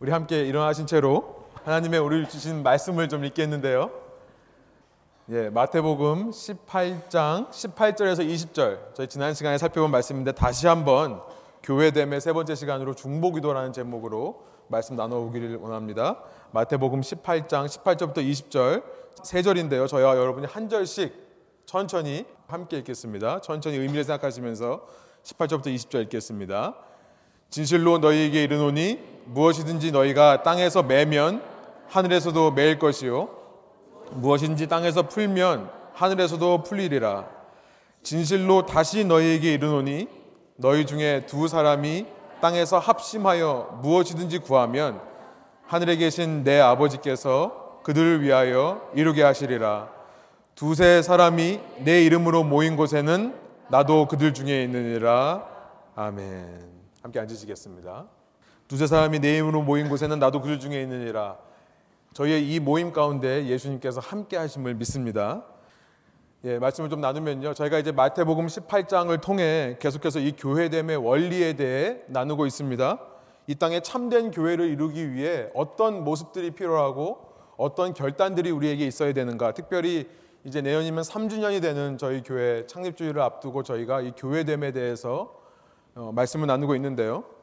[0.00, 3.90] 우리 함께 일어나신 채로 하나님의 우리 주신 말씀을 좀 읽겠는데요.
[5.28, 11.20] 예, 마태복음 18장 18절에서 20절 저희 지난 시간에 살펴본 말씀인데 다시 한번
[11.62, 16.22] 교회됨의 세 번째 시간으로 중보기도라는 제목으로 말씀 나눠보기를 원합니다.
[16.52, 18.82] 마태복음 18장 18절부터 20절
[19.22, 19.86] 세 절인데요.
[19.86, 21.12] 저희와 여러분이 한 절씩
[21.66, 23.42] 천천히 함께 읽겠습니다.
[23.42, 24.80] 천천히 의미를 생각하시면서
[25.24, 26.74] 18절부터 20절 읽겠습니다.
[27.50, 31.42] 진실로 너희에게 이르노니 무엇이든지 너희가 땅에서 매면
[31.88, 33.28] 하늘에서도 매일 것이요
[34.12, 37.28] 무엇인지 땅에서 풀면 하늘에서도 풀리리라.
[38.02, 40.08] 진실로 다시 너희에게 이르노니
[40.56, 42.06] 너희 중에 두 사람이
[42.40, 45.00] 땅에서 합심하여 무엇이든지 구하면
[45.66, 49.88] 하늘에 계신 내 아버지께서 그들을 위하여 이루게 하시리라.
[50.54, 53.34] 두세 사람이 내 이름으로 모인 곳에는
[53.68, 55.46] 나도 그들 중에 있느니라.
[55.94, 56.70] 아멘.
[57.02, 58.19] 함께 앉으시겠습니다.
[58.70, 61.38] 두세 사람이 내 이름으로 모인 곳에는 나도 그들 중에 있느니라.
[62.12, 65.42] 저희의 이 모임 가운데 예수님께서 함께 하심을 믿습니다.
[66.44, 67.52] 예, 말씀을 좀 나누면요.
[67.54, 73.00] 저희가 이제 마태복음 18장을 통해 계속해서 이 교회됨의 원리에 대해 나누고 있습니다.
[73.48, 77.18] 이 땅에 참된 교회를 이루기 위해 어떤 모습들이 필요하고
[77.56, 79.50] 어떤 결단들이 우리에게 있어야 되는가.
[79.50, 80.08] 특별히
[80.44, 85.34] 이제 내년이면 3주년이 되는 저희 교회 창립주의를 앞두고 저희가 이 교회됨에 대해서
[85.96, 87.39] 어, 말씀을 나누고 있는데요.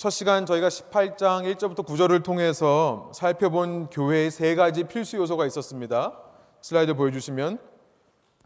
[0.00, 6.18] 첫 시간 저희가 18장 1절부터 9절을 통해서 살펴본 교회의 세 가지 필수 요소가 있었습니다.
[6.62, 7.58] 슬라이드 보여주시면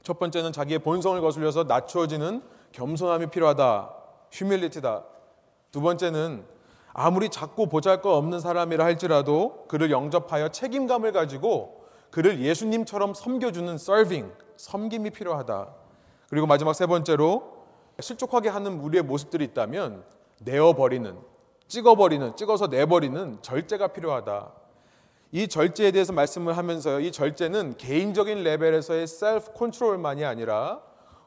[0.02, 3.88] 첫 번째는 자기의 본성을 거슬려서 낮추어지는 겸손함이 필요하다.
[4.32, 5.04] 휴밀리티다.
[5.70, 6.44] 두 번째는
[6.92, 15.10] 아무리 작고 보잘것 없는 사람이라 할지라도 그를 영접하여 책임감을 가지고 그를 예수님처럼 섬겨주는 serving, 섬김이
[15.10, 15.68] 필요하다.
[16.30, 17.58] 그리고 마지막 세 번째로
[18.00, 20.02] 실족하게 하는 우리의 모습들이 있다면
[20.40, 21.32] 내어버리는,
[21.68, 24.52] 찍어버리는, 찍어서 내버리는 절제가 필요하다.
[25.32, 27.00] 이 절제에 대해서 말씀을 하면서요.
[27.00, 30.80] 이 절제는 개인적인 레벨에서의 셀프 컨트롤만이 아니라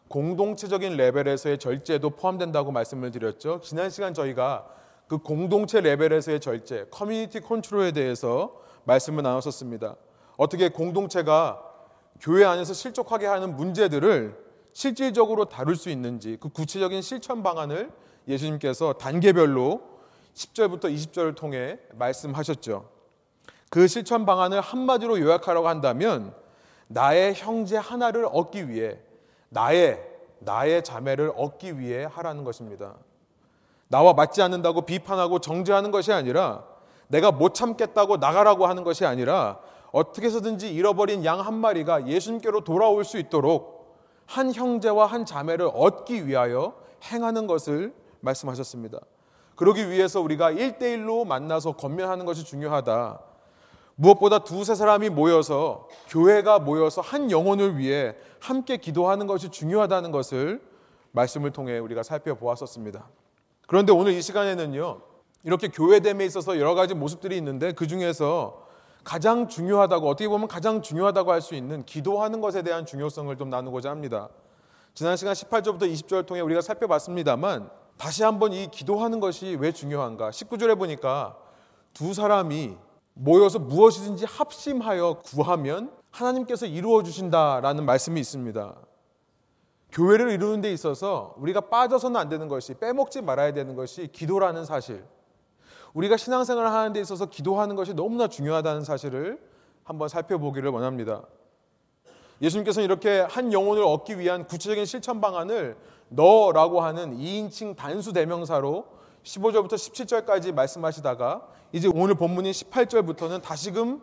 [0.08, 3.60] 공동체적인 레벨에서의 절제도 포함된다고 말씀을 드렸죠.
[3.62, 4.68] 지난 시간 저희가
[5.08, 9.96] 그 공동체 레벨에서의 절제, community control에 대해서 말씀을 나눴었습니다.
[10.38, 11.62] 어떻게 공동체가
[12.22, 14.38] 교회 안에서 실족하게 하는 문제들을
[14.72, 17.92] 실질적으로 다룰 수 있는지 그 구체적인 실천 방안을
[18.28, 19.97] 예수님께서 단계별로
[20.38, 22.88] 10절부터 20절을 통해 말씀하셨죠.
[23.70, 26.34] 그 실천 방안을 한마디로 요약하라고 한다면
[26.88, 29.00] 나의 형제 하나를 얻기 위해
[29.50, 30.02] 나의
[30.40, 32.96] 나의 자매를 얻기 위해 하라는 것입니다.
[33.88, 36.66] 나와 맞지 않는다고 비판하고 정죄하는 것이 아니라
[37.08, 39.60] 내가 못 참겠다고 나가라고 하는 것이 아니라
[39.92, 46.28] 어떻게 해서든지 잃어버린 양 한 마리가 예수님께로 돌아올 수 있도록 한 형제와 한 자매를 얻기
[46.28, 49.00] 위하여 행하는 것을 말씀하셨습니다.
[49.58, 53.20] 그러기 위해서 우리가 1대1로 만나서 건면하는 것이 중요하다.
[53.96, 60.62] 무엇보다 두세 사람이 모여서 교회가 모여서 한 영혼을 위해 함께 기도하는 것이 중요하다는 것을
[61.12, 63.10] 말씀을 통해 우리가 살펴보았었습니다.
[63.68, 65.02] 그런데 오늘 이 시간에는요.
[65.44, 68.68] 이렇게 교회됨에 있어서 여러 가지 모습들이 있는데 그 중에서
[69.04, 73.90] 가장 중요하다고 어떻게 보면 가장 중요하다고 할 수 있는 기도하는 것에 대한 중요성을 좀 나누고자
[73.90, 74.30] 합니다.
[74.94, 80.30] 지난 시간 18절부터 20절을 통해 우리가 살펴봤습니다만 다시 한번 이 기도하는 것이 왜 중요한가?
[80.30, 81.38] 19절에 보니까
[81.94, 82.78] 두 사람이
[83.14, 88.76] 모여서 무엇이든지 합심하여 구하면 하나님께서 이루어 주신다라는 말씀이 있습니다.
[89.92, 95.04] 교회를 이루는 데 있어서 우리가 빠져서는 안 되는 것이 빼먹지 말아야 되는 것이 기도라는 사실.
[95.94, 99.42] 우리가 신앙생활을 하는 데 있어서 기도하는 것이 너무나 중요하다는 사실을
[99.84, 101.24] 한번 살펴보기를 원합니다.
[102.42, 105.76] 예수님께서는 이렇게 한 영혼을 얻기 위한 구체적인 실천 방안을
[106.10, 108.86] 너라고 하는 2인칭 단수 대명사로
[109.24, 114.02] 15절부터 17절까지 말씀하시다가 이제 오늘 본문인 18절부터는 다시금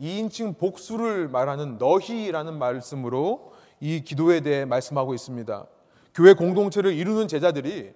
[0.00, 5.66] 2인칭 복수를 말하는 너희라는 말씀으로 이 기도에 대해 말씀하고 있습니다.
[6.14, 7.92] 교회 공동체를 이루는 제자들이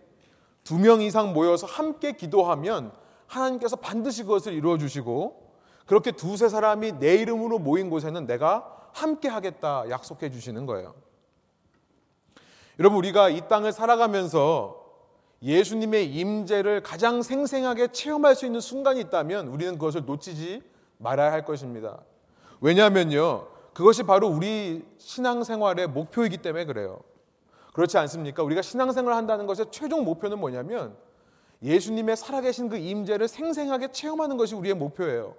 [0.62, 2.92] 두 명 이상 모여서 함께 기도하면
[3.26, 5.50] 하나님께서 반드시 그것을 이루어 주시고
[5.86, 10.94] 그렇게 두세 사람이 내 이름으로 모인 곳에는 내가 함께 하겠다 약속해 주시는 거예요.
[12.80, 14.80] 여러분 우리가 이 땅을 살아가면서
[15.42, 20.62] 예수님의 임재를 가장 생생하게 체험할 수 있는 순간이 있다면 우리는 그것을 놓치지
[20.96, 22.00] 말아야 할 것입니다.
[22.62, 23.48] 왜냐하면요.
[23.74, 27.00] 그것이 바로 우리 신앙생활의 목표이기 때문에 그래요.
[27.74, 28.42] 그렇지 않습니까?
[28.42, 30.96] 우리가 신앙생활을 한다는 것의 최종 목표는 뭐냐면
[31.62, 35.34] 예수님의 살아계신 그 임재를 생생하게 체험하는 것이 우리의 목표예요.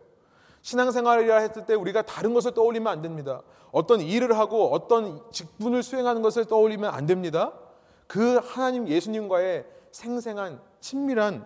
[0.62, 3.42] 신앙생활이라 했을 때 우리가 다른 것을 떠올리면 안 됩니다.
[3.72, 7.54] 어떤 일을 하고 어떤 직분을 수행하는 것을 떠올리면 안 됩니다.
[8.08, 11.46] 그 하나님 예수님과의 생생한 친밀한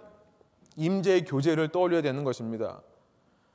[0.76, 2.82] 임재의 교제를 떠올려야 되는 것입니다.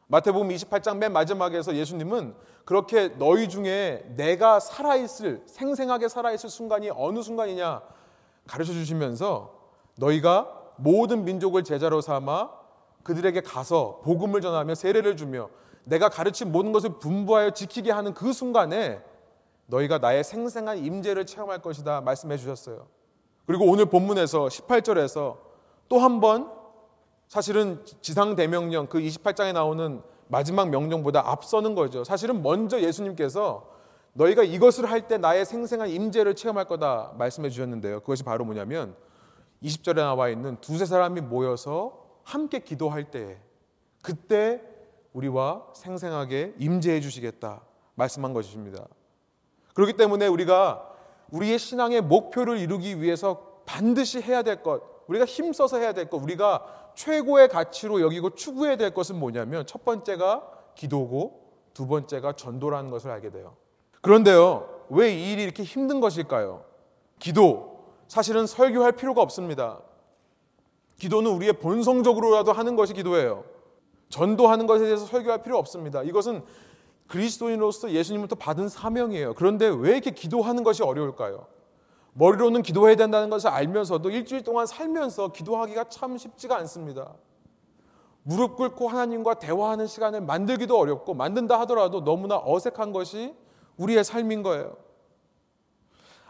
[0.06, 2.34] 마태복음 28장 맨 마지막에서 예수님은
[2.64, 7.82] 그렇게 너희 중에 내가 살아있을 생생하게 살아있을 순간이 어느 순간이냐
[8.46, 9.54] 가르쳐 주시면서
[9.96, 12.59] 너희가 모든 민족을 제자로 삼아
[13.02, 15.48] 그들에게 가서 복음을 전하며 세례를 주며
[15.84, 19.02] 내가 가르친 모든 것을 분부하여 지키게 하는 그 순간에
[19.66, 22.86] 너희가 나의 생생한 임재를 체험할 것이다 말씀해 주셨어요.
[23.46, 25.38] 그리고 오늘 본문에서 18절에서
[25.88, 26.50] 또 한 번
[27.28, 32.02] 사실은 지상 대명령 그 28장에 나오는 마지막 명령보다 앞서는 거죠.
[32.04, 33.68] 사실은 먼저 예수님께서
[34.12, 38.00] 너희가 이것을 할 때 나의 생생한 임재를 체험할 거다 말씀해 주셨는데요.
[38.00, 38.96] 그것이 바로 뭐냐면
[39.62, 43.38] 20절에 나와 있는 두세 사람이 모여서 함께 기도할 때에
[44.02, 44.62] 그때
[45.12, 47.62] 우리와 생생하게 임재해 주시겠다
[47.94, 48.86] 말씀한 것입니다.
[49.74, 50.88] 그렇기 때문에 우리가
[51.30, 56.92] 우리의 신앙의 목표를 이루기 위해서 반드시 해야 될 것, 우리가 힘써서 해야 될 것, 우리가
[56.94, 63.30] 최고의 가치로 여기고 추구해야 될 것은 뭐냐면 첫 번째가 기도고 두 번째가 전도라는 것을 알게
[63.30, 63.56] 돼요.
[64.00, 66.64] 그런데요, 왜 이 일이 이렇게 힘든 것일까요?
[67.18, 69.80] 기도, 사실은 설교할 필요가 없습니다.
[71.00, 73.44] 기도는 우리의 본성적으로라도 하는 것이 기도예요.
[74.10, 76.02] 전도하는 것에 대해서 설교할 필요 없습니다.
[76.02, 76.44] 이것은
[77.08, 79.34] 그리스도인으로서 예수님부터 받은 사명이에요.
[79.34, 81.46] 그런데 왜 이렇게 기도하는 것이 어려울까요?
[82.12, 87.14] 머리로는 기도해야 된다는 것을 알면서도 일주일 동안 살면서 기도하기가 참 쉽지가 않습니다.
[88.22, 93.34] 무릎 꿇고 하나님과 대화하는 시간을 만들기도 어렵고 만든다 하더라도 너무나 어색한 것이
[93.76, 94.76] 우리의 삶인 거예요.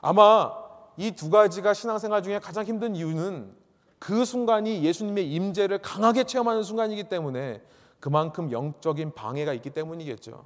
[0.00, 0.52] 아마
[0.96, 3.59] 이 두 가지가 신앙생활 중에 가장 힘든 이유는
[4.00, 7.62] 그 순간이 예수님의 임재를 강하게 체험하는 순간이기 때문에
[8.00, 10.42] 그만큼 영적인 방해가 있기 때문이겠죠.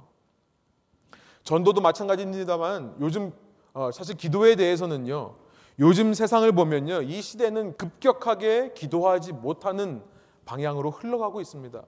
[1.43, 3.31] 전도도 마찬가지입니다만 요즘
[3.73, 5.35] 어, 사실 기도에 대해서는요.
[5.79, 7.01] 요즘 세상을 보면요.
[7.01, 10.03] 이 시대는 급격하게 기도하지 못하는
[10.45, 11.81] 방향으로 흘러가고 있습니다.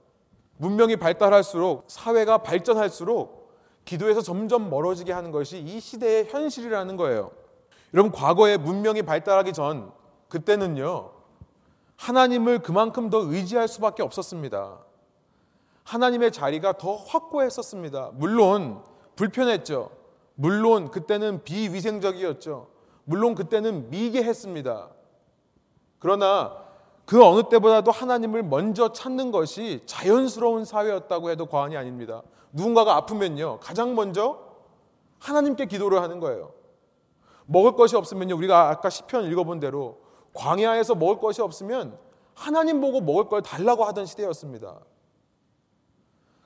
[0.56, 3.52] 문명이 발달할수록 사회가 발전할수록
[3.84, 7.30] 기도에서 점점 멀어지게 하는 것이 이 시대의 현실이라는 거예요.
[7.92, 9.92] 여러분 과거에 문명이 발달하기 전
[10.28, 11.17] 그때는요.
[11.98, 14.78] 하나님을 그만큼 더 의지할 수밖에 없었습니다.
[15.82, 18.12] 하나님의 자리가 더 확고했었습니다.
[18.14, 18.82] 물론
[19.16, 19.90] 불편했죠.
[20.36, 22.68] 물론 그때는 비위생적이었죠.
[23.04, 24.90] 물론 그때는 미개했습니다.
[25.98, 26.56] 그러나
[27.04, 32.22] 그 어느 때보다도 하나님을 먼저 찾는 것이 자연스러운 사회였다고 해도 과언이 아닙니다.
[32.52, 33.58] 누군가가 아프면요.
[33.60, 34.38] 가장 먼저
[35.18, 36.52] 하나님께 기도를 하는 거예요.
[37.46, 38.36] 먹을 것이 없으면요.
[38.36, 40.07] 우리가 아까 시편 읽어본 대로
[40.38, 41.98] 광야에서 먹을 것이 없으면
[42.32, 44.78] 하나님 보고 먹을 걸 달라고 하던 시대였습니다.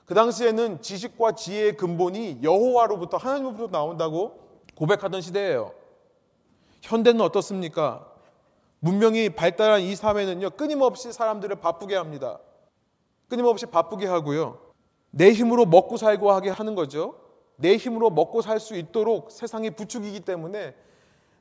[0.05, 4.39] 그 당시에는 지식과 지혜의 근본이 여호와로부터 하나님으로부터 나온다고
[4.75, 5.71] 고백하던 시대예요.
[6.81, 8.11] 현대는 어떻습니까?
[8.79, 12.39] 문명이 발달한 이 사회는요, 끊임없이 사람들을 바쁘게 합니다.
[13.29, 14.59] 끊임없이 바쁘게 하고요.
[15.11, 17.15] 내 힘으로 먹고 살고 하게 하는 거죠.
[17.55, 20.75] 내 힘으로 먹고 살 수 있도록 세상이 부추기기 때문에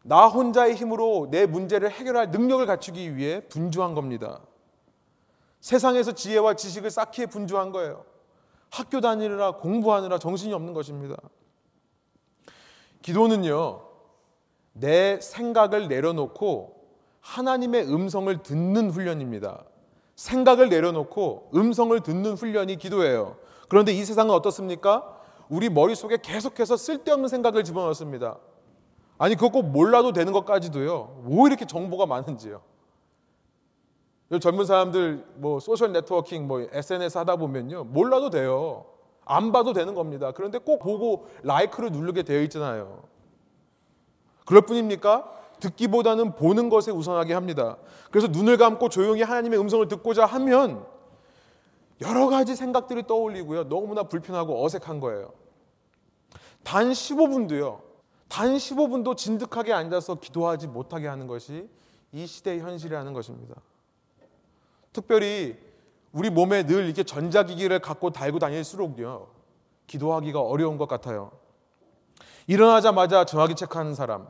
[0.03, 4.41] 나 혼자의 힘으로 내 문제를 해결할 능력을 갖추기 위해 분주한 겁니다.
[5.61, 8.05] 세상에서 지혜와 지식을 쌓기에 분주한 거예요.
[8.71, 11.17] 학교 다니느라 공부하느라 정신이 없는 것입니다.
[13.03, 13.83] 기도는요,
[14.73, 16.83] 내 생각을 내려놓고
[17.21, 19.65] 하나님의 음성을 듣는 훈련입니다.
[20.17, 23.37] 생각을 내려놓고 음성을 듣는 훈련이 기도예요.
[23.69, 25.19] 그런데 이 세상은 어떻습니까?
[25.49, 28.39] 우리 머릿속에 계속해서 쓸데없는 생각을 집어넣습니다.
[29.23, 31.23] 아니 그거 꼭 몰라도 되는 것까지도요.
[31.23, 32.61] 뭐 이렇게 정보가 많은지요.
[34.41, 37.85] 젊은 사람들 뭐 소셜 네트워킹 뭐 SNS 하다 보면요.
[37.85, 38.85] 몰라도 돼요.
[39.25, 40.33] 안 봐도 되는 겁니다.
[40.33, 43.05] 그런데 꼭 보고 라이크를 누르게 되어 있잖아요.
[44.45, 45.31] 그럴 뿐입니까?
[45.61, 47.77] 듣기보다는 보는 것에 우선하게 합니다.
[48.11, 50.85] 그래서 눈을 감고 조용히 하나님의 음성을 듣고자 하면
[52.01, 53.69] 여러 가지 생각들이 떠올리고요.
[53.69, 55.33] 너무나 불편하고 어색한 거예요.
[56.65, 57.92] 단 15분도요.
[58.33, 61.69] 단 15분도 진득하게 앉아서 기도하지 못하게 하는 것이
[62.13, 63.55] 이 시대의 현실이라는 것입니다.
[64.91, 65.59] 특별히
[66.13, 69.29] 우리 몸에 늘 이렇게 전자기기를 갖고 달고 다닐수록요,
[69.87, 71.31] 기도하기가 어려운 것 같아요.
[72.47, 74.27] 일어나자마자 전화기 체크하는 사람,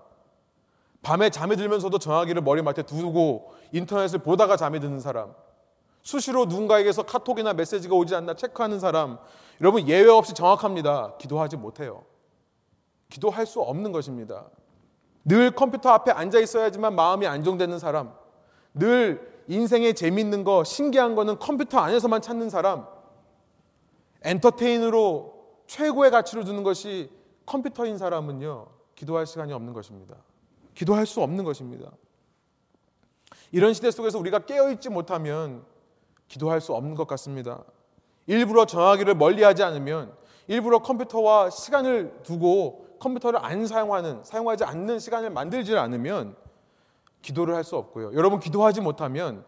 [1.03, 5.33] 밤에 잠이 들면서도 전화기를 머리맡에 두고 인터넷을 보다가 잠이 드는 사람,
[6.03, 9.21] 수시로 누군가에게서 카톡이나 메시지가 오지 않나 체크하는 사람,
[9.61, 11.19] 여러분 예외 없이 정확합니다.
[11.19, 12.03] 기도하지 못해요.
[13.13, 14.47] 기도할 수 없는 것입니다.
[15.25, 18.15] 늘 컴퓨터 앞에 앉아 있어야지만 마음이 안정되는 사람,
[18.73, 22.87] 늘 인생에 재밌는 거, 신기한 거는 컴퓨터 안에서만 찾는 사람,
[24.23, 25.31] 엔터테인으로
[25.67, 27.11] 최고의 가치를 두는 것이
[27.45, 30.17] 컴퓨터인 사람은요, 기도할 시간이 없는 것입니다.
[30.75, 31.91] 기도할 수 없는 것입니다.
[33.51, 35.65] 이런 시대 속에서 우리가 깨어있지 못하면
[36.29, 37.63] 기도할 수 없는 것 같습니다.
[38.27, 40.15] 일부러 전화기를 멀리 하지 않으면
[40.47, 46.37] 일부러 컴퓨터와 시간을 두고 컴퓨터를 안 사용하는 사용하지 않는 시간을 만들지 않으면
[47.21, 48.15] 기도를 할 수 없고요.
[48.15, 49.45] 여러분 기도하지 못하면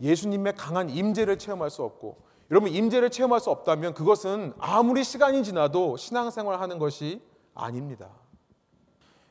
[0.00, 2.18] 예수님의 강한 임재를 체험할 수 없고
[2.50, 7.22] 여러분 임재를 체험할 수 없다면 그것은 아무리 시간이 지나도 신앙생활 하는 것이
[7.54, 8.08] 아닙니다.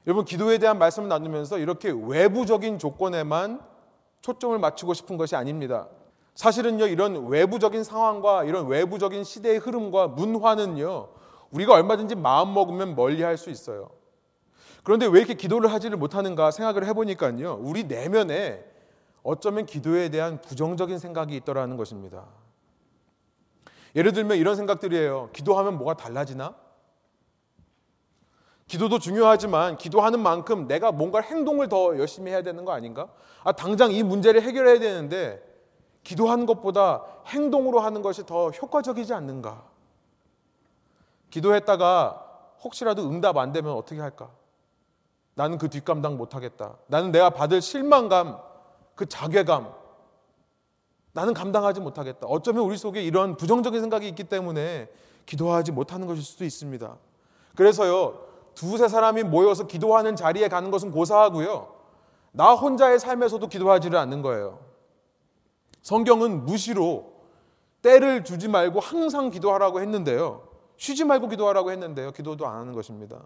[0.07, 3.61] 여러분 기도에 대한 말씀을 나누면서 이렇게 외부적인 조건에만
[4.21, 5.87] 초점을 맞추고 싶은 것이 아닙니다.
[6.33, 11.14] 사실은요 이런 외부적인 상황과 이런 외부적인 시대의 흐름과 문화는요
[11.51, 13.89] 우리가 얼마든지 마음 먹으면 멀리 할 수 있어요.
[14.83, 18.63] 그런데 왜 이렇게 기도를 하지를 못하는가 생각을 해보니까요 우리 내면에
[19.23, 22.25] 어쩌면 기도에 대한 부정적인 생각이 있더라는 것입니다.
[23.95, 25.29] 예를 들면 이런 생각들이에요.
[25.33, 26.55] 기도하면 뭐가 달라지나?
[28.67, 33.07] 기도도 중요하지만 기도하는 만큼 내가 뭔가 행동을 더 열심히 해야 되는 거 아닌가?
[33.43, 35.41] 아, 당장 이 문제를 해결해야 되는데
[36.03, 39.74] 기도하는 것보다 행동으로 하는 것이 더 효과적이지 않는가?
[41.35, 42.21] 기도했다가
[42.63, 44.29] 혹시라도 응답 안 되면 어떻게 할까?
[45.33, 46.77] 나는 그 뒷감당 못 하겠다.
[46.87, 48.39] 나는 내가 받을 실망감,
[48.95, 49.69] 그 자괴감,
[51.11, 52.25] 나는 감당하지 못하겠다.
[52.27, 54.89] 어쩌면 우리 속에 이런 부정적인 생각이 있기 때문에
[55.25, 56.95] 기도하지 못하는 것일 수도 있습니다.
[57.55, 58.21] 그래서요,
[58.53, 61.75] 두세 사람이 모여서 기도하는 자리에 가는 것은 고사하고요.
[62.31, 64.59] 나 혼자의 삶에서도 기도하지를 않는 거예요.
[65.81, 67.13] 성경은 무시로
[67.81, 70.54] 때를 주지 말고 항상 기도하라고 했는데요.
[70.77, 72.11] 쉬지 말고 기도하라고 했는데요.
[72.11, 73.21] 기도도 안 하는 것입니다.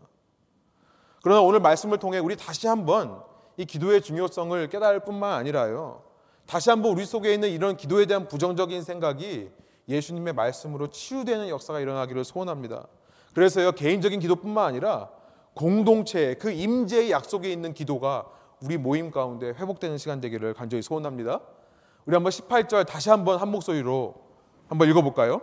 [1.22, 3.22] 그러나 오늘 말씀을 통해 우리 다시 한번
[3.58, 6.04] 이 기도의 중요성을 깨달을 뿐만 아니라요.
[6.46, 9.52] 다시 한번 우리 속에 있는 이런 기도에 대한 부정적인 생각이
[9.88, 12.88] 예수님의 말씀으로 치유되는 역사가 일어나기를 소원합니다.
[13.34, 15.10] 그래서요 개인적인 기도뿐만 아니라
[15.54, 18.26] 공동체 그 임재의 약속에 있는 기도가
[18.62, 21.42] 우리 모임 가운데 회복되는 시간 되기를 간절히 소원합니다.
[22.06, 24.16] 우리 한번 18절 다시 한번 한 목소리로
[24.68, 25.42] 한번 읽어 볼까요?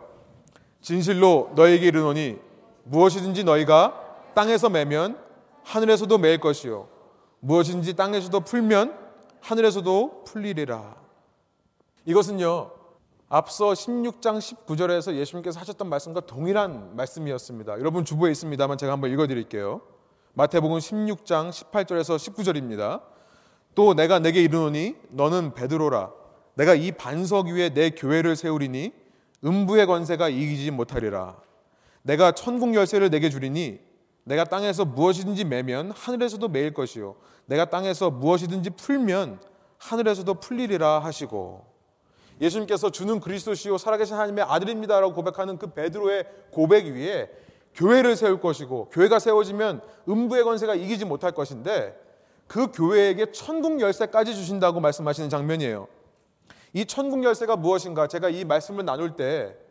[0.80, 2.38] 진실로 너에게 이르노니
[2.85, 4.02] 무엇이든지 너희가
[4.35, 5.18] 땅에서 매면
[5.64, 6.88] 하늘에서도 매일 것이요
[7.40, 8.99] 무엇인지 땅에서도 풀면
[9.40, 10.97] 하늘에서도 풀리리라.
[12.04, 12.73] 이것은요.
[13.28, 17.78] 앞서 16장 19절에서 예수님께서 하셨던 말씀과 동일한 말씀이었습니다.
[17.80, 19.80] 여러분 주부에 있습니다만 제가 한번 읽어 드릴게요.
[20.35, 23.02] 마태복음 16장 18절에서 19절입니다.
[23.75, 26.12] 또 내가 내게 이르노니 너는 베드로라
[26.54, 28.92] 내가 이 반석 위에 내 교회를 세우리니
[29.46, 31.36] 음부의 권세가 이기지 못하리라.
[32.02, 33.80] 내가 천국 열쇠를 내게 주리니
[34.24, 37.14] 내가 땅에서 무엇이든지 매면 하늘에서도 매일 것이요
[37.46, 39.40] 내가 땅에서 무엇이든지 풀면
[39.78, 41.64] 하늘에서도 풀리리라 하시고
[42.40, 47.30] 예수님께서 주는 그리스도시요 살아계신 하나님의 아들입니다라고 고백하는 그 베드로의 고백 위에
[47.74, 51.96] 교회를 세울 것이고 교회가 세워지면 음부의 권세가 이기지 못할 것인데
[52.46, 55.88] 그 교회에게 천국 열쇠까지 주신다고 말씀하시는 장면이에요.
[56.76, 58.06] 이 천국 열쇠가 무엇인가?
[58.06, 59.66] 제가 이 말씀을 나눌 때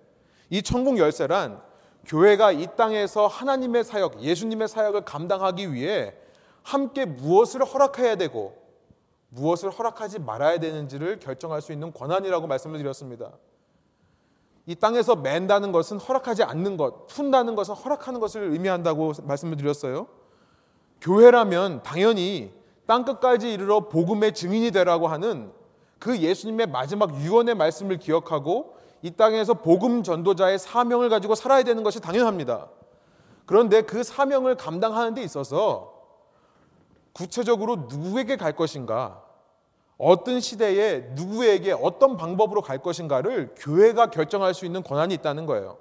[0.49, 1.61] 이 천국 열쇠란
[2.05, 6.13] 교회가 이 땅에서 하나님의 사역, 예수님의 사역을 감당하기 위해
[6.61, 8.55] 함께 무엇을 허락해야 되고
[9.29, 13.31] 무엇을 허락하지 말아야 되는지를 결정할 수 있는 권한이라고 말씀을 드렸습니다.
[14.67, 20.07] 이 땅에서 맨다는 것은 허락하지 않는 것, 푼다는 것은 허락하는 것을 의미한다고 말씀을 드렸어요.
[21.01, 22.53] 교회라면 당연히
[22.85, 25.51] 땅 끝까지 이르러 복음의 증인이 되라고 하는
[25.99, 31.99] 그 예수님의 마지막 유언의 말씀을 기억하고 이 땅에서 복음 전도자의 사명을 가지고 살아야 되는 것이
[31.99, 32.69] 당연합니다.
[33.45, 35.93] 그런데 그 사명을 감당하는 데 있어서
[37.13, 39.23] 구체적으로 누구에게 갈 것인가,
[39.97, 45.77] 어떤 시대에 누구에게 어떤 방법으로 갈 것인가를 교회가 결정할 수 있는 권한이 있다는 거예요.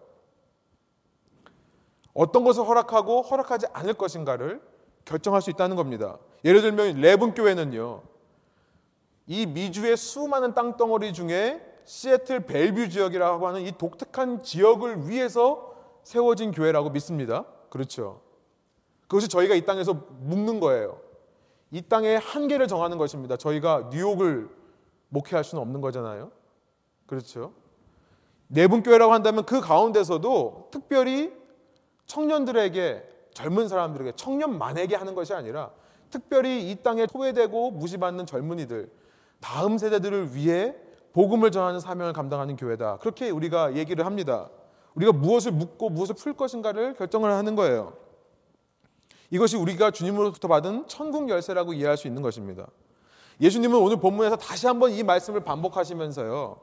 [2.13, 4.63] 어떤 것을 허락하고 허락하지 않을 것인가를
[5.05, 6.19] 결정할 수 있다는 겁니다.
[6.45, 8.03] 예를 들면 레븐 교회는요.
[9.27, 16.91] 이 미주의 수많은 땅덩어리 중에 시애틀 벨뷰 지역이라고 하는 이 독특한 지역을 위해서 세워진 교회라고
[16.91, 17.45] 믿습니다.
[17.71, 18.21] 그렇죠.
[19.03, 21.01] 그것이 저희가 이 땅에서 묵는 거예요.
[21.71, 23.37] 이 땅의 한계를 정하는 것입니다.
[23.37, 24.49] 저희가 뉴욕을
[25.09, 26.31] 목회할 수는 없는 거잖아요.
[27.07, 27.53] 그렇죠.
[28.49, 31.33] 내분교회라고 한다면 그 가운데서도 특별히
[32.07, 35.73] 청년들에게 젊은 사람들에게 청년만에게 하는 것이 아니라
[36.11, 38.91] 특별히 이 땅에 소외되고 무시받는 젊은이들
[39.41, 40.75] 다음 세대들을 위해
[41.13, 42.99] 복음을 전하는 사명을 감당하는 교회다.
[42.99, 44.49] 그렇게 우리가 얘기를 합니다.
[44.95, 47.95] 우리가 무엇을 묻고 무엇을 풀 것인가를 결정을 하는 거예요.
[49.31, 52.67] 이것이 우리가 주님으로부터 받은 천국 열쇠라고 이해할 수 있는 것입니다.
[53.41, 56.57] 예수님은 오늘 본문에서 다시 한번 이 말씀을 반복하시면서요.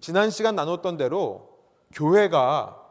[0.00, 1.48] 지난 시간 나눴던 대로
[1.92, 2.84] 교회가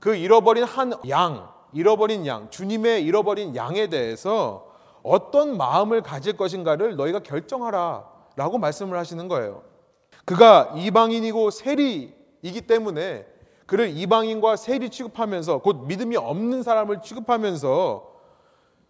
[0.00, 4.72] 그 잃어버린 한 양, 잃어버린 양, 주님의 잃어버린 양에 대해서
[5.02, 9.62] 어떤 마음을 가질 것인가를 너희가 결정하라 라고 말씀을 하시는 거예요.
[10.24, 13.26] 그가 이방인이고 세리이기 때문에
[13.66, 18.12] 그를 이방인과 세리 취급하면서 곧 믿음이 없는 사람을 취급하면서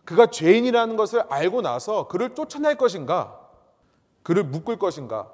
[0.04, 3.40] 그가 죄인이라는 것을 알고 나서 그를 쫓아낼 것인가?
[4.22, 5.30] 그를 묶을 것인가?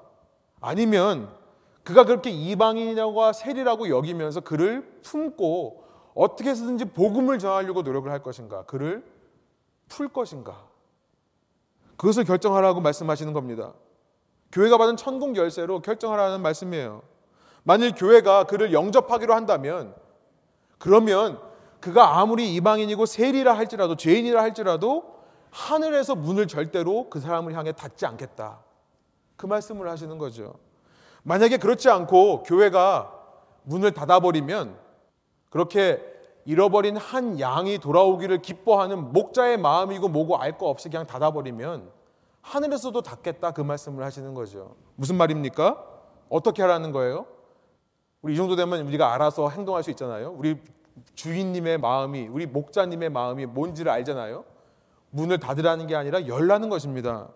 [0.61, 1.31] 아니면
[1.83, 8.65] 그가 그렇게 이방인이라고 세리라고 여기면서 그를 품고 어떻게 해서든지 복음을 전하려고 노력을 할 것인가?
[8.65, 9.05] 그를
[9.89, 10.69] 풀 것인가?
[11.97, 13.73] 그것을 결정하라고 말씀하시는 겁니다.
[14.53, 17.03] 교회가 받은 천국 열쇠로 결정하라는 말씀이에요.
[17.63, 19.95] 만일 교회가 그를 영접하기로 한다면
[20.79, 21.39] 그러면
[21.81, 28.61] 그가 아무리 이방인이고 세리라 할지라도 죄인이라 할지라도 하늘에서 문을 절대로 그 사람을 향해 닫지 않겠다.
[29.37, 30.55] 그 말씀을 하시는 거죠.
[31.23, 33.13] 만약에 그렇지 않고 교회가
[33.65, 34.77] 문을 닫아버리면
[35.51, 36.03] 그렇게
[36.45, 41.91] 잃어버린 한 양이 돌아오기를 기뻐하는 목자의 마음이고 뭐고 알 거 없이 그냥 닫아버리면
[42.43, 44.77] 하늘에서도 닫겠다 그 말씀을 하시는 거죠.
[44.97, 45.85] 무슨 말입니까?
[46.29, 47.27] 어떻게 하라는 거예요?
[48.23, 50.35] 우리 이 정도 되면 우리가 알아서 행동할 수 있잖아요.
[50.37, 50.59] 우리
[51.15, 54.45] 주인님의 마음이, 우리 목자님의 마음이 뭔지를 알잖아요.
[55.11, 57.29] 문을 닫으라는 게 아니라 열라는 것입니다.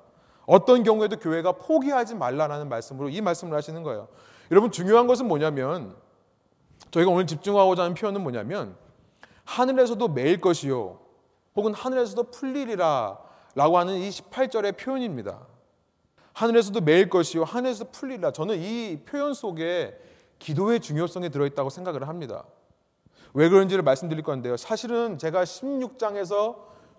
[0.47, 4.09] 어떤 경우에도 교회가 포기하지 말라는 말씀으로 이 말씀을 하시는 거예요.
[4.51, 5.97] 여러분 중요한 것은 뭐냐면
[6.91, 8.77] 저희가 오늘 집중하고자 하는 표현은 뭐냐면
[9.45, 10.99] 하늘에서도 매일 것이요
[11.57, 13.19] 혹은 하늘에서도 풀리리라
[13.55, 15.47] 라고 하는 이 18절의 표현입니다.
[16.33, 19.97] 하늘에서도 매일 것이요 하늘에서 풀리리라 저는 이 표현 속에
[20.41, 22.45] 기도의 중요성이 들어 있다고 생각을 합니다.
[23.33, 24.57] 왜 그런지를 말씀드릴 건데요.
[24.57, 26.57] 사실은 제가 16장에서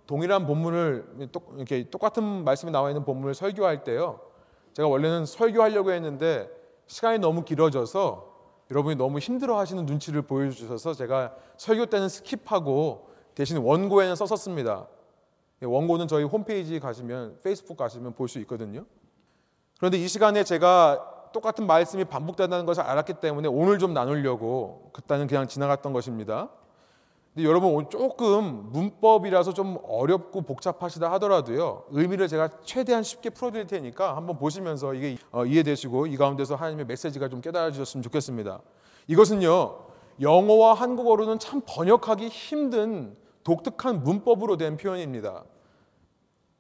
[0.07, 4.21] 동일한 본문을 이렇게 똑같은 말씀이 나와 있는 본문을 설교할 때요.
[4.73, 6.49] 제가 원래는 설교하려고 했는데
[6.87, 8.33] 시간이 너무 길어져서
[8.71, 14.87] 여러분이 너무 힘들어 하시는 눈치를 보여주셔서 제가 설교 때는 skip하고 대신 원고에는 썼었습니다.
[15.61, 18.85] 원고는 저희 홈페이지 가시면 페이스북 가시면 볼 수 있거든요.
[19.77, 25.47] 그런데 이 시간에 제가 똑같은 말씀이 반복된다는 것을 알았기 때문에 오늘 좀 나누려고 그때는 그냥
[25.47, 26.49] 지나갔던 것입니다.
[27.33, 34.37] 근데 여러분 조금 문법이라서 좀 어렵고 복잡하시다 하더라도요 의미를 제가 최대한 쉽게 풀어드릴 테니까 한번
[34.37, 38.61] 보시면서 이게 어, 이해되시고 이 가운데서 하나님의 메시지가 좀 깨달아지셨으면 좋겠습니다.
[39.07, 39.79] 이것은요
[40.21, 45.43] 영어와 한국어로는 참 번역하기 힘든 독특한 문법으로 된 표현입니다.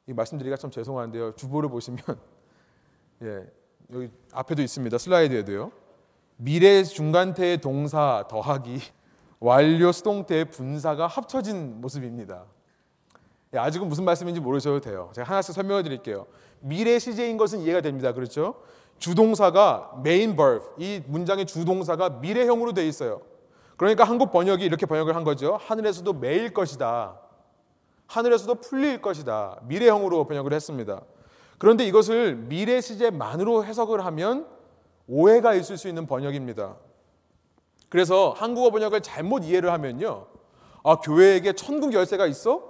[0.07, 1.99] 이 말씀드리기가 참 죄송한데요 주보를 보시면
[3.23, 3.45] 예
[3.93, 4.97] 여기 앞에도 있습니다.
[4.97, 5.71] 슬라이드에도요.
[6.37, 8.79] 미래 중간태의 동사 더하기
[9.39, 12.45] 완료 수동태의 분사가 합쳐진 모습입니다.
[13.53, 15.11] 예, 아직은 무슨 말씀인지 모르셔도 돼요.
[15.13, 16.25] 제가 하나씩 설명해 드릴게요.
[16.59, 18.11] 미래 시제인 것은 이해가 됩니다.
[18.11, 18.55] 그렇죠?
[18.97, 23.21] 주동사가 main verb, 이 문장의 주동사가 미래형으로 되어 있어요.
[23.77, 25.57] 그러니까 한국 번역이 이렇게 번역을 한 거죠.
[25.61, 27.19] 하늘에서도 매일 것이다.
[28.07, 29.59] 하늘에서도 풀릴 것이다.
[29.63, 31.01] 미래형으로 번역을 했습니다.
[31.57, 34.47] 그런데 이것을 미래 시제만으로 해석을 하면
[35.07, 36.75] 오해가 있을 수 있는 번역입니다.
[37.89, 40.27] 그래서 한국어 번역을 잘못 이해를 하면요.
[40.83, 42.63] 아, 교회에게 천국 열쇠가 있어?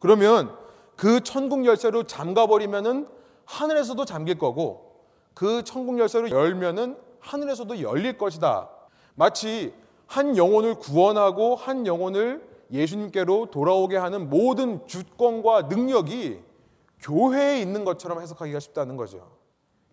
[0.00, 0.54] 그러면
[0.96, 3.08] 그 천국 열쇠로 잠가 버리면은
[3.44, 8.68] 하늘에서도 잠길 거고 그 천국 열쇠로 열면은 하늘에서도 열릴 것이다.
[9.14, 9.72] 마치
[10.06, 16.40] 한 영혼을 구원하고 한 영혼을 예수님께로 돌아오게 하는 모든 주권과 능력이
[17.00, 19.30] 교회에 있는 것처럼 해석하기가 쉽다는 거죠.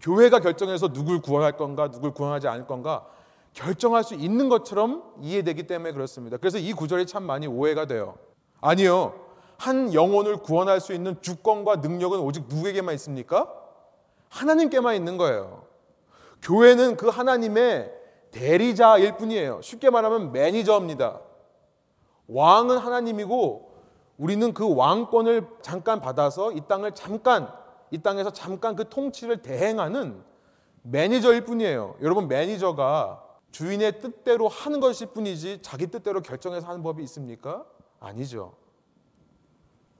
[0.01, 3.05] 교회가 결정해서 누굴 구원할 건가, 누굴 구원하지 않을 건가
[3.53, 6.37] 결정할 수 있는 것처럼 이해되기 때문에 그렇습니다.
[6.37, 8.17] 그래서 이 구절이 참 많이 오해가 돼요.
[8.61, 9.25] 아니요.
[9.57, 13.51] 한 영혼을 구원할 수 있는 주권과 능력은 오직 누구에게만 있습니까?
[14.29, 15.63] 하나님께만 있는 거예요.
[16.41, 17.91] 교회는 그 하나님의
[18.31, 19.61] 대리자일 뿐이에요.
[19.61, 21.21] 쉽게 말하면 매니저입니다.
[22.27, 23.73] 왕은 하나님이고
[24.17, 27.51] 우리는 그 왕권을 잠깐 받아서 이 땅을 잠깐
[27.91, 30.23] 이 땅에서 잠깐 그 통치를 대행하는
[30.83, 31.95] 매니저일 뿐이에요.
[32.01, 37.65] 여러분 매니저가 주인의 뜻대로 하는 것일 뿐이지 자기 뜻대로 결정해서 하는 법이 있습니까?
[37.99, 38.53] 아니죠.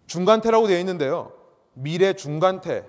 [0.07, 1.31] 중간태라고 되어 있는데요.
[1.73, 2.87] 미래 중간태.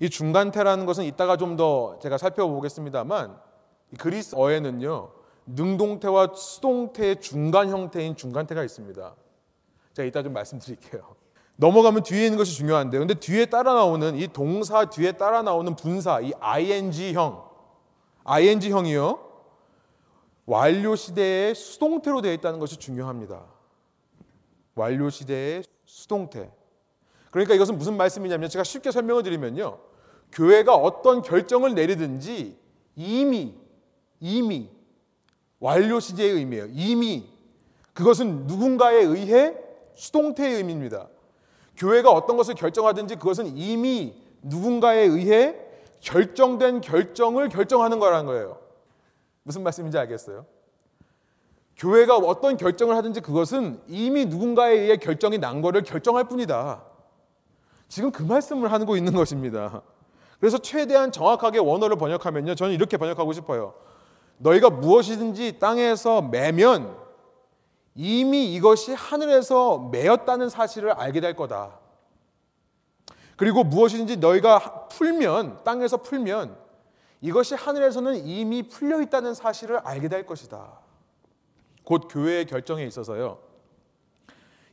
[0.00, 3.38] 이 중간태라는 것은 이따가 좀 더 제가 살펴보겠습니다만
[3.98, 5.10] 그리스어에는요.
[5.46, 9.14] 능동태와 수동태의 중간 형태인 중간태가 있습니다.
[9.92, 11.14] 제가 이따 좀 말씀드릴게요.
[11.56, 16.20] 넘어가면 뒤에 있는 것이 중요한데, 근데 뒤에 따라 나오는 이 동사 뒤에 따라 나오는 분사,
[16.20, 17.44] 이 ing형,
[18.24, 19.32] ing형이요.
[20.46, 23.44] 완료 시대의 수동태로 되어 있다는 것이 중요합니다.
[24.74, 26.50] 완료 시대의 수동태.
[27.30, 29.78] 그러니까 이것은 무슨 말씀이냐면 제가 쉽게 설명을 드리면요.
[30.32, 32.58] 교회가 어떤 결정을 내리든지
[32.96, 33.54] 이미
[34.20, 34.70] 이미
[35.64, 36.66] 완료 시제의 의미예요.
[36.72, 37.26] 이미
[37.94, 39.56] 그것은 누군가에 의해
[39.94, 41.08] 수동태의 의미입니다.
[41.78, 45.56] 교회가 어떤 것을 결정하든지 그것은 이미 누군가에 의해
[46.00, 48.58] 결정된 결정을 결정하는 거라는 거예요.
[49.42, 50.44] 무슨 말씀인지 알겠어요?
[51.78, 56.84] 교회가 어떤 결정을 하든지 그것은 이미 누군가에 의해 결정이 난 거를 결정할 뿐이다.
[57.88, 59.80] 지금 그 말씀을 하고 있는 것입니다.
[60.38, 62.54] 그래서 최대한 정확하게 원어를 번역하면요.
[62.54, 63.72] 저는 이렇게 번역하고 싶어요.
[64.38, 66.96] 너희가 무엇이든지 땅에서 매면
[67.94, 71.78] 이미 이것이 하늘에서 매였다는 사실을 알게 될 거다.
[73.36, 76.56] 그리고 무엇이든지 너희가 풀면, 땅에서 풀면
[77.20, 80.80] 이것이 하늘에서는 이미 풀려 있다는 사실을 알게 될 것이다.
[81.84, 83.38] 곧 교회의 결정에 있어서요.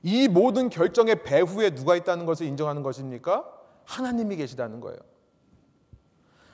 [0.04, 3.46] 이 모든 결정의 배후에 누가 있다는 것을 인정하는 것입니까?
[3.86, 4.98] 하나님이 계시다는 거예요.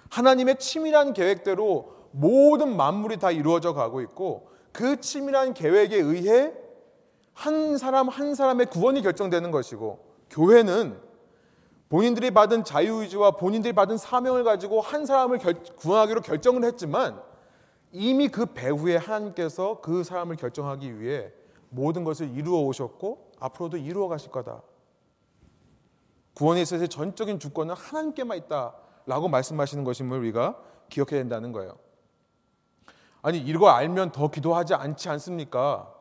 [0.09, 6.51] 하나님의 치밀한 계획대로 모든 만물이 다 이루어져 가고 있고 그 치밀한 계획에 의해
[7.33, 9.99] 한 사람 한 사람의 구원이 결정되는 것이고
[10.31, 10.99] 교회는
[11.89, 17.21] 본인들이 받은 자유의지와 본인들이 받은 사명을 가지고 한 사람을 결, 구원하기로 결정을 했지만
[17.91, 21.31] 이미 그 배후에 하나님께서 그 사람을 결정하기 위해
[21.69, 24.63] 모든 것을 이루어 오셨고 앞으로도 이루어 가실 거다.
[26.33, 30.57] 구원에 있어서의 전적인 주권은 하나님께만 있다라고 말씀하시는 것임을 우리가
[30.89, 31.86] 기억해야 된다는 거예요.
[33.27, 35.91] 아니 이거 알면 더 기도하지 않지 않습니까?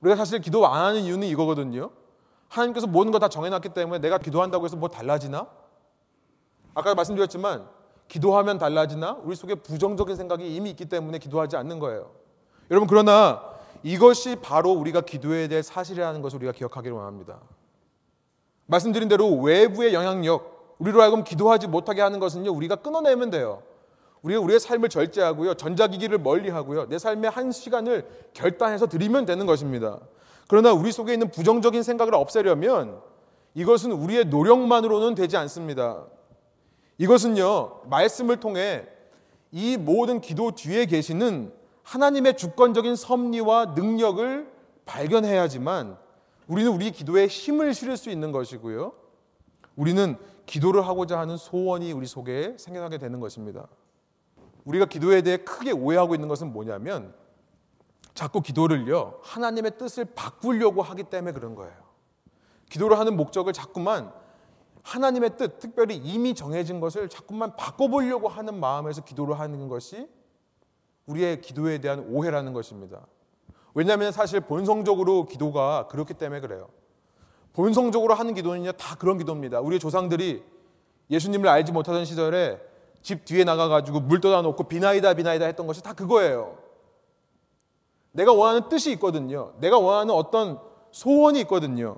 [0.00, 1.90] 우리가 사실 기도 안 하는 이유는 이거거든요.
[2.48, 5.46] 하나님께서 모든 거 다 정해놨기 때문에 내가 기도한다고 해서 뭐 달라지나?
[6.72, 7.68] 아까 말씀드렸지만
[8.08, 9.18] 기도하면 달라지나?
[9.22, 12.12] 우리 속에 부정적인 생각이 이미 있기 때문에 기도하지 않는 거예요.
[12.70, 13.42] 여러분 그러나
[13.82, 17.40] 이것이 바로 우리가 기도해야 될 사실이라는 것을 우리가 기억하기를 원합니다.
[18.64, 23.62] 말씀드린 대로 외부의 영향력, 우리로 하여금 기도하지 못하게 하는 것은요, 우리가 끊어내면 돼요.
[24.22, 29.98] 우리가 우리의 삶을 절제하고요, 전자기기를 멀리하고요, 내 삶의 한 시간을 결단해서 드리면 되는 것입니다.
[30.48, 33.00] 그러나 우리 속에 있는 부정적인 생각을 없애려면
[33.54, 36.06] 이것은 우리의 노력만으로는 되지 않습니다.
[36.98, 38.86] 이것은요, 말씀을 통해
[39.50, 44.50] 이 모든 기도 뒤에 계시는 하나님의 주권적인 섭리와 능력을
[44.84, 45.96] 발견해야지만
[46.46, 48.92] 우리는 우리 기도에 힘을 실을 수 있는 것이고요.
[49.76, 53.66] 우리는 기도를 하고자 하는 소원이 우리 속에 생겨나게 되는 것입니다.
[54.64, 57.14] 우리가 기도에 대해 크게 오해하고 있는 것은 뭐냐면
[58.14, 61.72] 자꾸 기도를요, 하나님의 뜻을 바꾸려고 하기 때문에 그런 거예요.
[62.68, 64.12] 기도를 하는 목적을 자꾸만
[64.82, 70.08] 하나님의 뜻, 특별히 이미 정해진 것을 자꾸만 바꿔보려고 하는 마음에서 기도를 하는 것이
[71.06, 73.06] 우리의 기도에 대한 오해라는 것입니다.
[73.74, 76.68] 왜냐하면 사실 본성적으로 기도가 그렇기 때문에 그래요.
[77.52, 79.60] 본성적으로 하는 기도는요, 다 그런 기도입니다.
[79.60, 80.42] 우리 조상들이
[81.10, 82.60] 예수님을 알지 못하던 시절에
[83.02, 86.58] 집 뒤에 나가가지고 물 떠다 놓고 비나이다 비나이다 했던 것이 다 그거예요.
[88.12, 89.54] 내가 원하는 뜻이 있거든요.
[89.58, 90.60] 내가 원하는 어떤
[90.90, 91.96] 소원이 있거든요.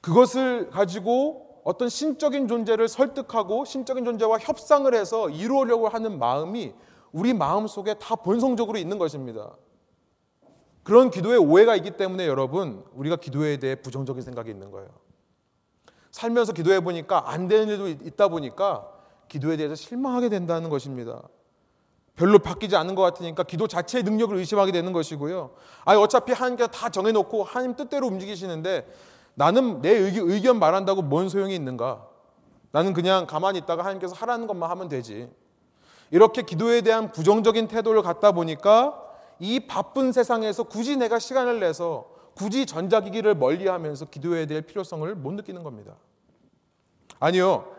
[0.00, 6.74] 그것을 가지고 어떤 신적인 존재를 설득하고 신적인 존재와 협상을 해서 이루려고 하는 마음이
[7.12, 9.56] 우리 마음 속에 다 본성적으로 있는 것입니다.
[10.82, 14.88] 그런 기도에 오해가 있기 때문에 여러분, 우리가 기도에 대해 부정적인 생각이 있는 거예요.
[16.10, 18.93] 살면서 기도해 보니까 안 되는 일도 있다 보니까
[19.34, 21.20] 기도에 대해서 실망하게 된다는 것입니다.
[22.14, 25.50] 별로 바뀌지 않은 것 같으니까 기도 자체의 능력을 의심하게 되는 것이고요.
[25.84, 28.86] 아, 어차피 하나님께서 다 정해놓고 하나님 뜻대로 움직이시는데
[29.34, 32.06] 나는 내 의견 말한다고 뭔 소용이 있는가?
[32.70, 35.28] 나는 그냥 가만히 있다가 하나님께서 하라는 것만 하면 되지.
[36.12, 39.02] 이렇게 기도에 대한 부정적인 태도를 갖다 보니까
[39.40, 45.32] 이 바쁜 세상에서 굳이 내가 시간을 내서 굳이 전자기기를 멀리 하면서 기도에 대해 필요성을 못
[45.32, 45.96] 느끼는 겁니다.
[47.18, 47.73] 아니요.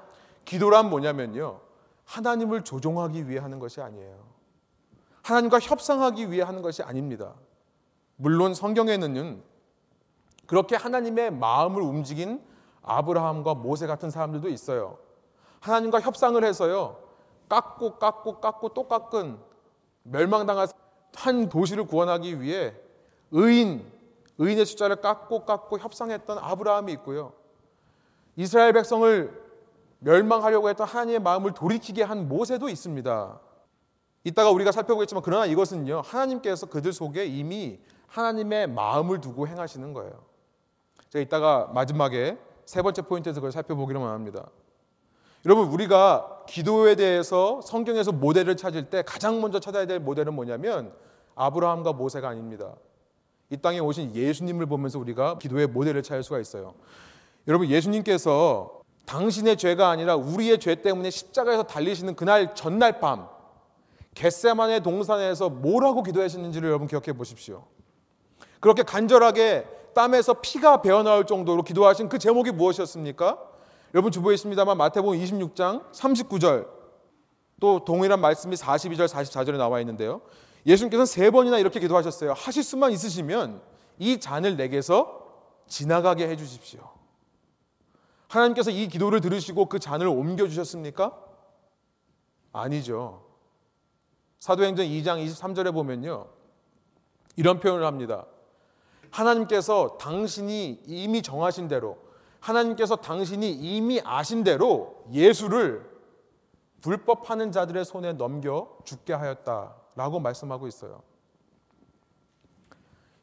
[0.45, 1.59] 기도란 뭐냐면요.
[2.05, 4.23] 하나님을 조종하기 위해 하는 것이 아니에요.
[5.23, 7.33] 하나님과 협상하기 위해 하는 것이 아닙니다.
[8.15, 9.43] 물론 성경에는
[10.45, 12.41] 그렇게 하나님의 마음을 움직인
[12.83, 14.99] 아브라함과 모세 같은 사람들도 있어요.
[15.59, 16.99] 하나님과 협상을 해서요.
[17.49, 19.39] 깎고 깎고 깎고 또 깎은
[20.03, 20.67] 멸망당한
[21.15, 22.75] 한 도시를 구원하기 위해
[23.31, 23.91] 의인
[24.37, 27.33] 의인의 숫자를 깎고 깎고 협상했던 아브라함이 있고요.
[28.35, 29.44] 이스라엘 백성을
[30.05, 33.39] 멸망하려고 했던 하나님의 마음을 돌이키게 한 모세도 있습니다.
[34.23, 36.01] 이따가 우리가 살펴보겠지만 그러나 이것은요.
[36.01, 40.23] 하나님께서 그들 속에 이미 하나님의 마음을 두고 행하시는 거예요.
[41.09, 44.47] 제가 이따가 마지막에 세 번째 포인트에서 그걸 살펴보기로 합니다.
[45.43, 50.93] 여러분 우리가 기도에 대해서 성경에서 모델을 찾을 때 가장 먼저 찾아야 될 모델은 뭐냐면
[51.33, 52.75] 아브라함과 모세가 아닙니다.
[53.49, 56.75] 이 땅에 오신 예수님을 보면서 우리가 기도의 모델을 찾을 수가 있어요.
[57.47, 63.27] 여러분 예수님께서 당신의 죄가 아니라 우리의 죄 때문에 십자가에서 달리시는 그날 전날 밤
[64.15, 67.65] 겟세만의 동산에서 뭐라고 기도하셨는지를 여러분 기억해 보십시오.
[68.59, 73.37] 그렇게 간절하게 땀에서 피가 배어 나올 정도로 기도하신 그 제목이 무엇이었습니까?
[73.93, 76.67] 여러분 주보에 있습니다만 마태복음 26장 39절
[77.59, 80.21] 또 동일한 말씀이 42절 44절에 나와 있는데요.
[80.65, 82.33] 예수님께서는 세 번이나 이렇게 기도하셨어요.
[82.33, 83.61] 하실 수만 있으시면
[83.99, 85.21] 이 잔을 내게서
[85.67, 86.94] 지나가게 해 주십시오.
[88.27, 91.17] 하나님께서 이 기도를 들으시고 그 잔을 옮겨 주셨습니까?
[92.51, 93.23] 아니죠.
[94.39, 96.27] 사도행전 2장 23절에 보면요.
[97.35, 98.25] 이런 표현을 합니다.
[99.11, 101.97] 하나님께서 당신이 이미 정하신 대로
[102.39, 105.89] 하나님께서 당신이 이미 아신 대로 예수를
[106.81, 111.01] 불법하는 자들의 손에 넘겨 죽게 하였다 라고 말씀하고 있어요.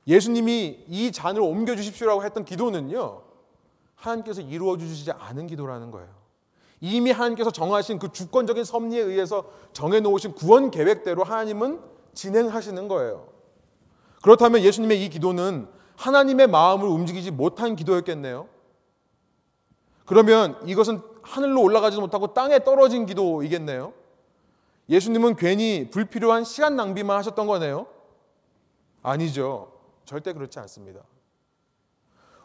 [0.06, 3.22] 예수님이 이 잔을 옮겨 주십시오라고 했던 기도는요.
[4.02, 6.08] 하나님께서 이루어 주시지 않은 기도라는 거예요.
[6.80, 11.80] 이미 하나님께서 정하신 그 주권적인 섭리에 의해서 정해 놓으신 구원 계획대로 하나님은
[12.12, 13.28] 진행하시는 거예요.
[14.20, 18.48] 그렇다면 예수님의 이 기도는 하나님의 마음을 움직이지 못한 기도였겠네요.
[20.04, 23.92] 그러면 이것은 하늘로 올라가지도 못하고 땅에 떨어진 기도이겠네요.
[24.88, 27.86] 예수님은 괜히 불필요한 시간 낭비만 하셨던 거네요.
[29.02, 29.72] 아니죠.
[30.04, 31.00] 절대 그렇지 않습니다.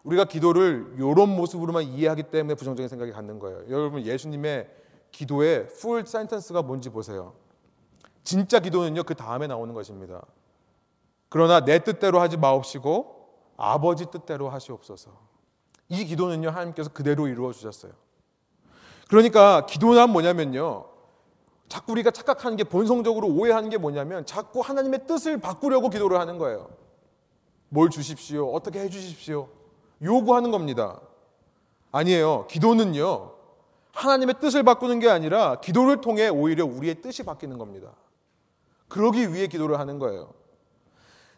[0.08, 3.64] 우리가 기도를 이런 모습으로만 이해하기 때문에 부정적인 생각이 갖는 거예요.
[3.70, 4.70] 여러분 예수님의
[5.12, 7.34] 기도의 풀 센텐스가 뭔지 보세요.
[8.24, 10.26] 진짜 기도는요 그 다음에 나오는 것입니다.
[11.28, 15.12] 그러나 내 뜻대로 하지 마옵시고 아버지 뜻대로 하시옵소서.
[15.90, 17.92] 이 기도는요 하나님께서 그대로 이루어 주셨어요.
[19.10, 20.86] 그러니까 기도란 뭐냐면요.
[21.68, 26.70] 자꾸 우리가 착각하는 게 본성적으로 오해하는 게 뭐냐면 자꾸 하나님의 뜻을 바꾸려고 기도를 하는 거예요.
[27.68, 28.54] 뭘 주십시오.
[28.54, 29.50] 어떻게 해 주십시오.
[30.02, 31.00] 요구하는 겁니다.
[31.92, 32.48] 아니에요.
[32.50, 33.34] 기도는요.
[33.92, 37.94] 하나님의 뜻을 바꾸는 게 아니라 기도를 통해 오히려 우리의 뜻이 바뀌는 겁니다.
[38.88, 40.34] 그러기 위해 기도를 하는 거예요.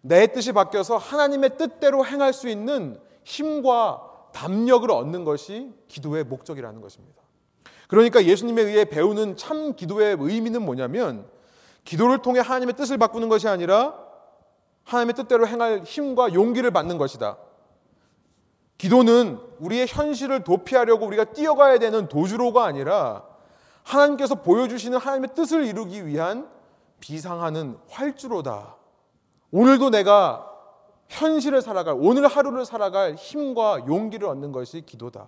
[0.02, 4.02] 내 뜻이 바뀌어서 하나님의 뜻대로 행할 수 있는 힘과
[4.34, 7.22] 담력을 얻는 것이 기도의 목적이라는 것입니다.
[7.88, 11.28] 그러니까 예수님에 의해 배우는 참 기도의 의미는 뭐냐면
[11.86, 13.96] 기도를 통해 하나님의 뜻을 바꾸는 것이 아니라
[14.84, 17.38] 하나님의 뜻대로 행할 힘과 용기를 받는 것이다.
[18.80, 23.24] 기도는 우리의 현실을 도피하려고 우리가 뛰어가야 되는 도주로가 아니라
[23.84, 26.50] 하나님께서 보여주시는 하나님의 뜻을 이루기 위한
[27.02, 28.78] 비상하는 활주로다.
[29.52, 30.48] 오늘도 내가
[31.10, 35.28] 현실을 살아갈, 오늘 하루를 살아갈 힘과 용기를 얻는 것이 기도다.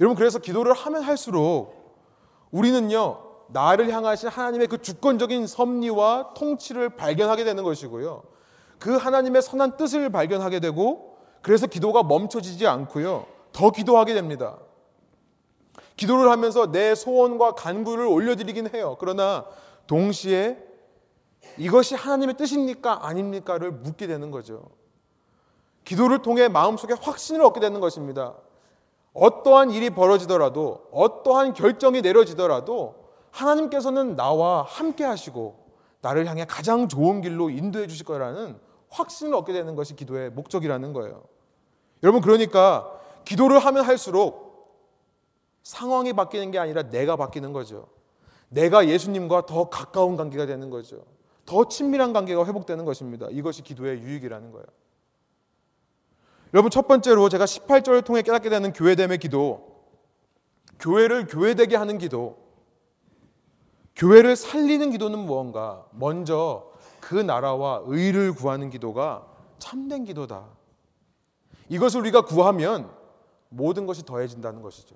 [0.00, 1.94] 여러분, 그래서 기도를 하면 할수록
[2.50, 8.22] 우리는요, 나를 향하신 하나님의 그 주권적인 섭리와 통치를 발견하게 되는 것이고요.
[8.80, 11.09] 그 하나님의 선한 뜻을 발견하게 되고,
[11.42, 13.26] 그래서 기도가 멈춰지지 않고요.
[13.52, 14.58] 더 기도하게 됩니다.
[15.96, 18.96] 기도를 하면서 내 소원과 간구를 올려드리긴 해요.
[18.98, 19.44] 그러나
[19.86, 20.58] 동시에
[21.58, 23.06] 이것이 하나님의 뜻입니까?
[23.06, 24.70] 아닙니까?를 묻게 되는 거죠.
[25.84, 28.34] 기도를 통해 마음속에 확신을 얻게 되는 것입니다.
[29.12, 32.94] 어떠한 일이 벌어지더라도, 어떠한 결정이 내려지더라도,
[33.32, 35.58] 하나님께서는 나와 함께 하시고,
[36.00, 38.58] 나를 향해 가장 좋은 길로 인도해 주실 거라는
[38.90, 41.24] 확신을 얻게 되는 것이 기도의 목적이라는 거예요.
[42.02, 44.50] 여러분, 그러니까 기도를 하면 할수록
[45.62, 47.88] 상황이 바뀌는 게 아니라 내가 바뀌는 거죠.
[48.48, 51.04] 내가 예수님과 더 가까운 관계가 되는 거죠.
[51.46, 53.26] 더 친밀한 관계가 회복되는 것입니다.
[53.30, 54.66] 이것이 기도의 유익이라는 거예요.
[56.52, 59.84] 여러분 첫 번째로 제가 18절을 통해 깨닫게 되는 교회됨의 기도,
[60.80, 62.38] 교회를 교회되게 하는 기도,
[63.94, 65.86] 교회를 살리는 기도는 무언가?
[65.92, 66.69] 먼저
[67.10, 69.26] 그 나라와 의를 구하는 기도가
[69.58, 70.46] 참된 기도다.
[71.68, 72.88] 이것을 우리가 구하면
[73.48, 74.94] 모든 것이 더해진다는 것이죠.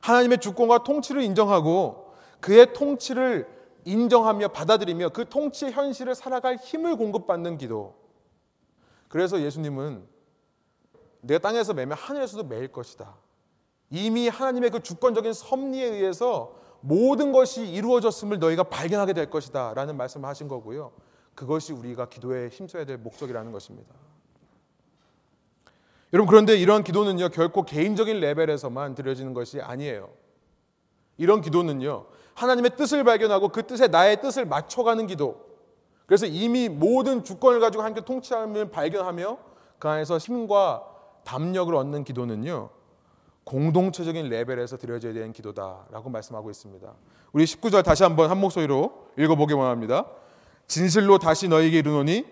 [0.00, 3.48] 하나님의 주권과 통치를 인정하고 그의 통치를
[3.86, 7.96] 인정하며 받아들이며 그 통치의 현실을 살아갈 힘을 공급받는 기도.
[9.08, 10.06] 그래서 예수님은
[11.22, 13.16] 내가 땅에서 매면 하늘에서도 매일 것이다.
[13.90, 19.74] 이미 하나님의 그 주권적인 섭리에 의해서 모든 것이 이루어졌음을 너희가 발견하게 될 것이다.
[19.74, 20.92] 라는 말씀을 하신 거고요.
[21.34, 23.94] 그것이 우리가 기도에 힘써야 될 목적이라는 것입니다.
[26.12, 30.08] 여러분, 그런데 이러한 기도는요, 결코 개인적인 레벨에서만 드려지는 것이 아니에요.
[31.18, 35.46] 이런 기도는요, 하나님의 뜻을 발견하고 그 뜻에 나의 뜻을 맞춰가는 기도.
[36.06, 39.38] 그래서 이미 모든 주권을 가지고 함께 통치함을 발견하며
[39.78, 40.84] 그 안에서 힘과
[41.24, 42.70] 담력을 얻는 기도는요.
[43.48, 46.92] 공동체적인 레벨에서 드려져야 되는 기도다라고 말씀하고 있습니다.
[47.32, 50.04] 우리 19절 다시 한번 한 목소리로 읽어보기 원합니다.
[50.66, 52.26] 진실로 다시 너에게 이르노니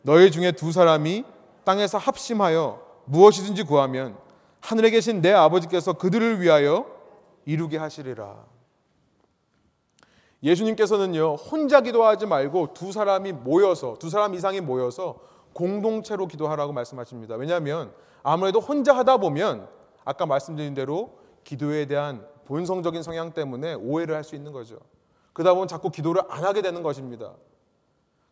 [0.00, 1.26] 너희 중에 두 사람이
[1.64, 4.16] 땅에서 합심하여 무엇이든지 구하면
[4.62, 6.86] 하늘에 계신 내 아버지께서 그들을 위하여
[7.44, 8.34] 이루게 하시리라.
[10.42, 15.18] 예수님께서는요, 혼자 기도하지 말고 두 사람이 모여서, 두 사람 이상이 모여서
[15.52, 17.34] 공동체로 기도하라고 말씀하십니다.
[17.34, 19.68] 왜냐하면 아무래도 혼자 하다 보면
[20.04, 24.78] 아까 말씀드린 대로 기도에 대한 본성적인 성향 때문에 오해를 할 수 있는 거죠.
[25.32, 27.32] 그러다 보면 자꾸 기도를 안 하게 되는 것입니다.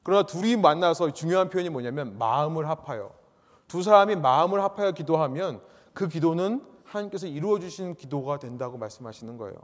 [0.03, 3.13] 그러나 둘이 만나서 중요한 표현이 뭐냐면 마음을 합하여.
[3.69, 5.61] 두 사람이 마음을 합하여 기도하면
[5.95, 9.55] 그 기도는 하나님께서 이루어 주신 기도가 된다고 말씀하시는 거예요.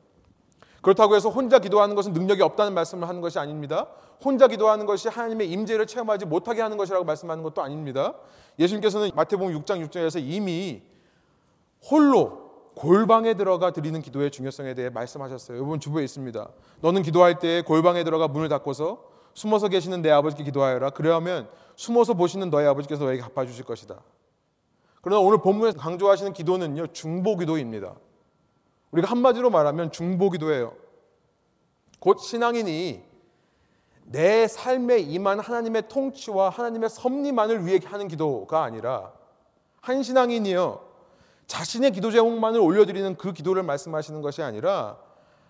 [0.81, 3.88] 그렇다고 해서 혼자 기도하는 것은 능력이 없다는 말씀을 하는 것이 아닙니다.
[4.25, 8.14] 혼자 기도하는 것이 하나님의 임재를 체험하지 못하게 하는 것이라고 말씀하는 것도 아닙니다.
[8.59, 10.83] 예수님께서는 마태복음 6장 6절에서 이미
[11.85, 15.57] 홀로 골방에 들어가 드리는 기도의 중요성에 대해 말씀하셨어요.
[15.57, 16.49] 여러분 주부에 있습니다.
[16.81, 19.03] 너는 기도할 때 골방에 들어가 문을 닫고서
[19.35, 20.91] 숨어서 계시는 내 아버지께 기도하여라.
[20.91, 24.01] 그러하면 숨어서 보시는 너의 아버지께서 너에게 갚아주실 것이다.
[25.01, 27.95] 그러나 오늘 본문에서 강조하시는 기도는요 중보 기도입니다.
[28.91, 30.75] 우리가 한마디로 말하면 중보 기도예요.
[31.99, 33.03] 곧 신앙인이
[34.05, 39.12] 내 삶에 임한 하나님의 통치와 하나님의 섭리만을 위해 하는 기도가 아니라
[39.81, 40.88] 한 신앙인이요
[41.48, 44.98] 자신의 기도 제목만을 올려드리는 그 기도를 말씀하시는 것이 아니라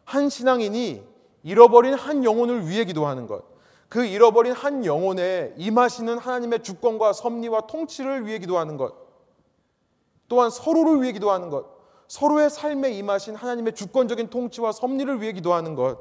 [0.04, 1.04] 한 신앙인이
[1.42, 3.44] 잃어버린 한 영혼을 위해 기도하는 것.
[3.88, 8.94] 그 잃어버린 한 영혼에 임하시는 하나님의 주권과 섭리와 통치를 위해 기도하는 것.
[10.28, 11.66] 또한 서로를 위해 기도하는 것.
[12.06, 15.98] 서로의 삶에 임하신 하나님의 주권적인 통치와 섭리를 위해 기도하는 것.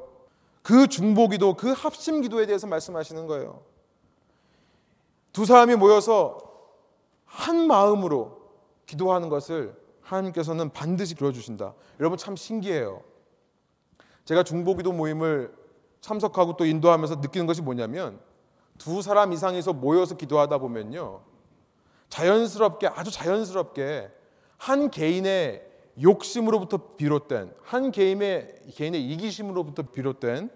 [0.61, 3.61] 그 중보 기도, 그 합심 기도에 대해서 말씀하시는 거예요.
[5.33, 6.39] 두 사람이 모여서
[7.25, 8.37] 한 마음으로
[8.85, 11.73] 기도하는 것을 하나님께서는 반드시 들어주신다.
[11.99, 13.03] 여러분 참 신기해요.
[14.25, 15.53] 제가 중보기도 모임을
[16.01, 18.19] 참석하고 또 인도하면서 느끼는 것이 뭐냐면
[18.77, 21.21] 두 사람 이상에서 모여서 기도하다 보면요.
[22.09, 24.11] 자연스럽게 아주 자연스럽게
[24.57, 25.65] 한 개인의
[26.01, 30.49] 욕심으로부터 비롯된 한 개인의 개인의 이기심으로부터 비롯된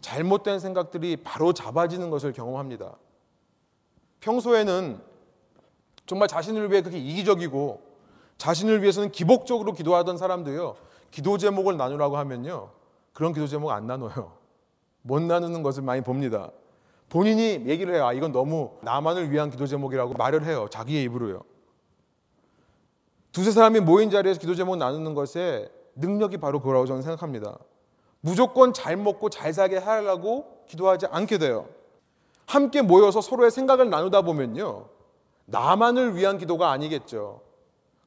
[0.00, 2.96] 잘못된 생각들이 바로 잡아지는 것을 경험합니다.
[4.20, 5.00] 평소에는
[6.06, 7.87] 정말 자신을 위해 그렇게 이기적이고
[8.38, 10.76] 자신을 위해서는 기복적으로 기도하던 사람도요.
[11.10, 12.70] 기도 제목을 나누라고 하면요.
[13.12, 14.32] 그런 기도 제목 안 나눠요.
[15.02, 16.50] 못 나누는 것을 많이 봅니다.
[17.08, 18.06] 본인이 얘기를 해요.
[18.06, 20.66] 아, 이건 너무 나만을 위한 기도 제목이라고 말을 해요.
[20.70, 21.40] 자기의 입으로요.
[23.32, 27.58] 두세 사람이 모인 자리에서 기도 제목 나누는 것에 능력이 바로 그거라고 저는 생각합니다.
[28.20, 31.68] 무조건 잘 먹고 잘 살게 하려고 기도하지 않게 돼요.
[32.46, 34.86] 함께 모여서 서로의 생각을 나누다 보면요.
[35.46, 37.47] 나만을 위한 기도가 아니겠죠.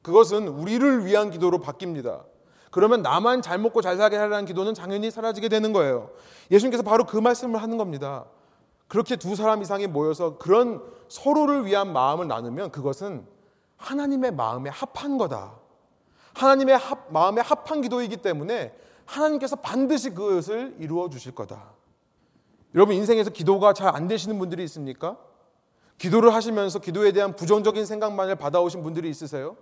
[0.02, 2.24] 그것은 우리를 위한 기도로 바뀝니다.
[2.70, 6.10] 그러면 나만 잘 먹고 잘 살게 하라는 기도는 당연히 사라지게 되는 거예요.
[6.50, 8.24] 예수님께서 바로 그 말씀을 하는 겁니다.
[8.88, 13.26] 그렇게 두 사람 이상이 모여서 그런 서로를 위한 마음을 나누면 그것은
[13.76, 15.54] 하나님의 마음에 합한 거다.
[16.34, 21.72] 하나님의 합, 마음에 합한 기도이기 때문에 하나님께서 반드시 그것을 이루어 주실 거다.
[22.74, 25.18] 여러분 인생에서 기도가 잘 안 되시는 분들이 있습니까?
[25.98, 29.56] 기도를 하시면서 기도에 대한 부정적인 생각만을 받아오신 분들이 있으세요?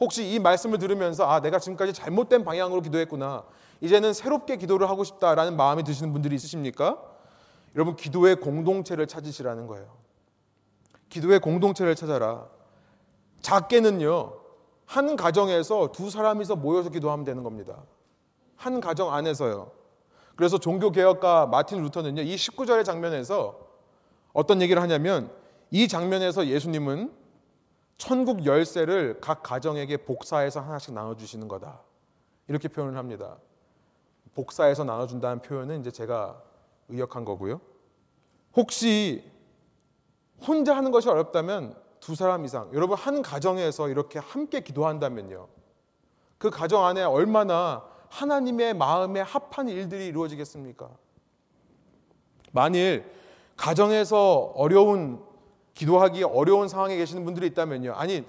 [0.00, 3.44] 혹시 이 말씀을 들으면서 아 내가 지금까지 잘못된 방향으로 기도했구나.
[3.80, 7.00] 이제는 새롭게 기도를 하고 싶다라는 마음이 드시는 분들이 있으십니까?
[7.74, 9.96] 여러분 기도의 공동체를 찾으시라는 거예요.
[11.08, 12.46] 기도의 공동체를 찾아라.
[13.40, 14.40] 작게는요.
[14.86, 17.82] 한 가정에서 두 사람이서 모여서 기도하면 되는 겁니다.
[18.56, 19.70] 한 가정 안에서요.
[20.36, 22.22] 그래서 종교 개혁가 마틴 루터는요.
[22.22, 23.58] 이 19절의 장면에서
[24.32, 25.30] 어떤 얘기를 하냐면
[25.70, 27.12] 이 장면에서 예수님은
[27.96, 31.80] 천국 열쇠를 각 가정에게 복사해서 하나씩 나눠 주시는 거다.
[32.48, 33.36] 이렇게 표현을 합니다.
[34.34, 36.42] 복사해서 나눠 준다는 표현은 이제 제가
[36.88, 37.60] 의역한 거고요.
[38.56, 39.30] 혹시
[40.46, 45.48] 혼자 하는 것이 어렵다면 두 사람 이상, 여러분 한 가정에서 이렇게 함께 기도한다면요.
[46.36, 50.90] 그 가정 안에 얼마나 하나님의 마음에 합한 일들이 이루어지겠습니까?
[52.52, 53.10] 만일
[53.56, 55.24] 가정에서 어려운
[55.74, 57.94] 기도하기 어려운 상황에 계시는 분들이 있다면요.
[57.94, 58.24] 아니,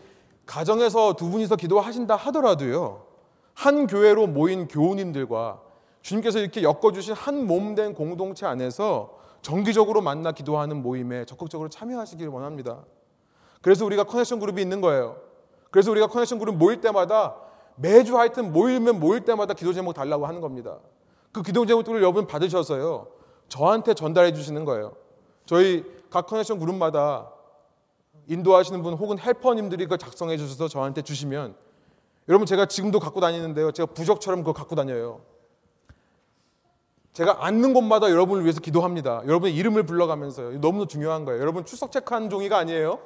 [0.46, 3.04] 가정에서 두 분이서 기도하신다 하더라도요.
[3.54, 5.62] 한 교회로 모인 교우님들과
[6.02, 12.84] 주님께서 이렇게 엮어주신 한 몸 된 공동체 안에서 정기적으로 만나 기도하는 모임에 적극적으로 참여하시길 원합니다.
[13.62, 15.18] 그래서 우리가 커넥션 그룹이 있는 거예요.
[15.72, 17.36] 그래서 우리가 커넥션 그룹 모일 때마다
[17.76, 20.78] 매주 하여튼 모이면 모일 때마다 기도 제목 달라고 하는 겁니다.
[21.32, 23.08] 그 기도 제목들을 여러분 받으셔서요.
[23.50, 24.94] 저한테 전달해 주시는 거예요.
[25.46, 27.30] 저희 각 커넥션 그룹마다
[28.28, 31.56] 인도하시는 분 혹은 헬퍼님들이 그 작성해 주셔서 저한테 주시면
[32.28, 33.72] 여러분 제가 지금도 갖고 다니는데요.
[33.72, 35.22] 제가 부적처럼 그거 갖고 다녀요.
[37.14, 39.22] 제가 앉는 곳마다 여러분을 위해서 기도합니다.
[39.26, 40.60] 여러분의 이름을 불러가면서요.
[40.60, 41.40] 너무나 중요한 거예요.
[41.40, 43.00] 여러분 출석 체크하는 종이가 아니에요.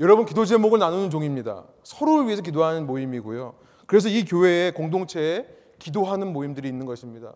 [0.00, 1.64] 여러분 기도 제목을 나누는 종입니다.
[1.84, 3.54] 서로를 위해서 기도하는 모임이고요.
[3.86, 5.46] 그래서 이 교회의 공동체에
[5.78, 7.32] 기도하는 모임들이 있는 것입니다.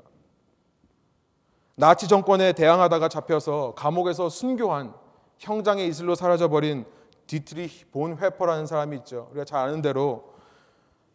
[1.77, 4.95] 나치 정권에 대항하다가 잡혀서 감옥에서 순교한
[5.39, 6.85] 형장의 이슬로 사라져 버린
[7.27, 9.29] 디트리히 본 회퍼라는 사람이 있죠.
[9.31, 10.35] 우리가 잘 아는 대로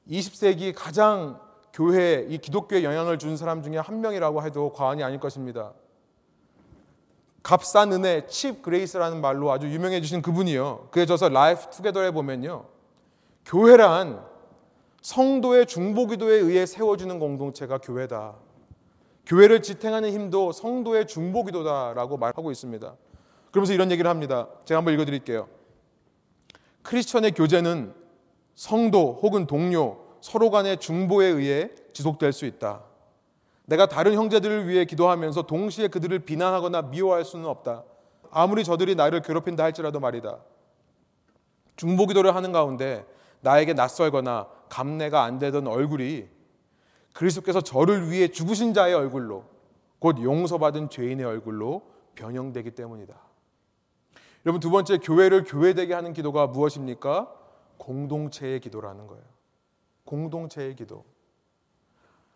[0.10, 1.40] 20세기 가장
[1.74, 5.74] 교회 이 기독교에 영향을 준 사람 중에 한 명이라고 해도 과언이 아닐 것입니다.
[7.44, 10.90] 값싼 은혜, cheap grace라는 말로 아주 유명해지신 그분이요.
[10.92, 12.66] 그의 저서 Life Together에 보면요.
[13.46, 14.24] 교회란
[15.02, 18.36] 성도의 중보기도에 의해 세워주는 공동체가 교회다.
[19.26, 22.96] 교회를 지탱하는 힘도 성도의 중보기도다라고 말하고 있습니다.
[23.52, 24.48] 그러면서 이런 얘기를 합니다.
[24.66, 25.48] 제가 한번 읽어드릴게요.
[26.84, 27.94] 크리스천의 교제는
[28.56, 32.84] 성도 혹은 동료 서로 간의 중보에 의해 지속될 수 있다.
[33.66, 37.84] 내가 다른 형제들을 위해 기도하면서 동시에 그들을 비난하거나 미워할 수는 없다.
[38.30, 40.40] 아무리 저들이 나를 괴롭힌다 할지라도 말이다.
[41.76, 43.06] 중보 기도를 하는 가운데
[43.42, 46.28] 나에게 낯설거나 감내가 안 되던 얼굴이
[47.14, 49.46] 그리스도께서 저를 위해 죽으신 자의 얼굴로
[50.00, 51.82] 곧 용서받은 죄인의 얼굴로
[52.16, 53.31] 변형되기 때문이다.
[54.46, 57.32] 여러분 두 번째 교회를 교회되게 하는 기도가 무엇입니까?
[57.78, 59.24] 공동체의 기도라는 거예요.
[60.06, 61.06] 공동체의 기도.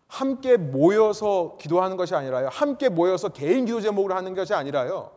[0.06, 2.48] 함께 모여서 기도하는 것이 아니라요.
[2.50, 5.10] 함께 모여서 개인 기도 제목을 하는 것이 아니라요.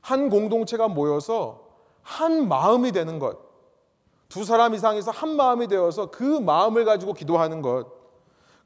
[0.00, 1.66] 한 공동체가 모여서
[2.02, 3.38] 한 마음이 되는 것.
[4.28, 7.86] 두 사람 이상에서 한 마음이 되어서 그 마음을 가지고 기도하는 것.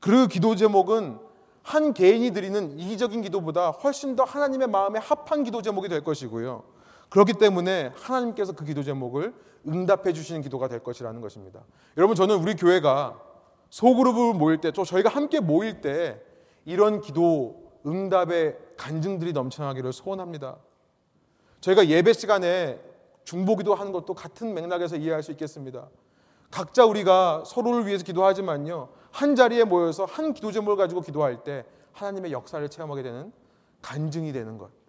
[0.01, 1.19] 그 기도 제목은
[1.63, 6.63] 한 개인이 드리는 이기적인 기도보다 훨씬 더 하나님의 마음에 합한 기도 제목이 될 것이고요.
[7.11, 9.35] 그렇기 때문에 하나님께서 그 기도 제목을
[9.67, 11.61] 응답해 주시는 기도가 될 것이라는 것입니다.
[11.97, 13.21] 여러분 저는 우리 교회가
[13.69, 16.21] 소그룹을 모일 때, 또 저희가 함께 모일 때
[16.65, 20.57] 이런 기도 응답의 간증들이 넘쳐나기를 소원합니다.
[21.61, 22.81] 저희가 예배 시간에
[23.25, 25.89] 중보기도 하는 것도 같은 맥락에서 이해할 수 있겠습니다.
[26.51, 28.89] 각자 우리가 서로를 위해서 기도하지만요.
[29.13, 33.33] 한 자리에 모여서 한 기도 제목을 가지고 기도할 때 하나님의 역사를 체험하게 되는
[33.83, 34.80] 간증이 되는 것.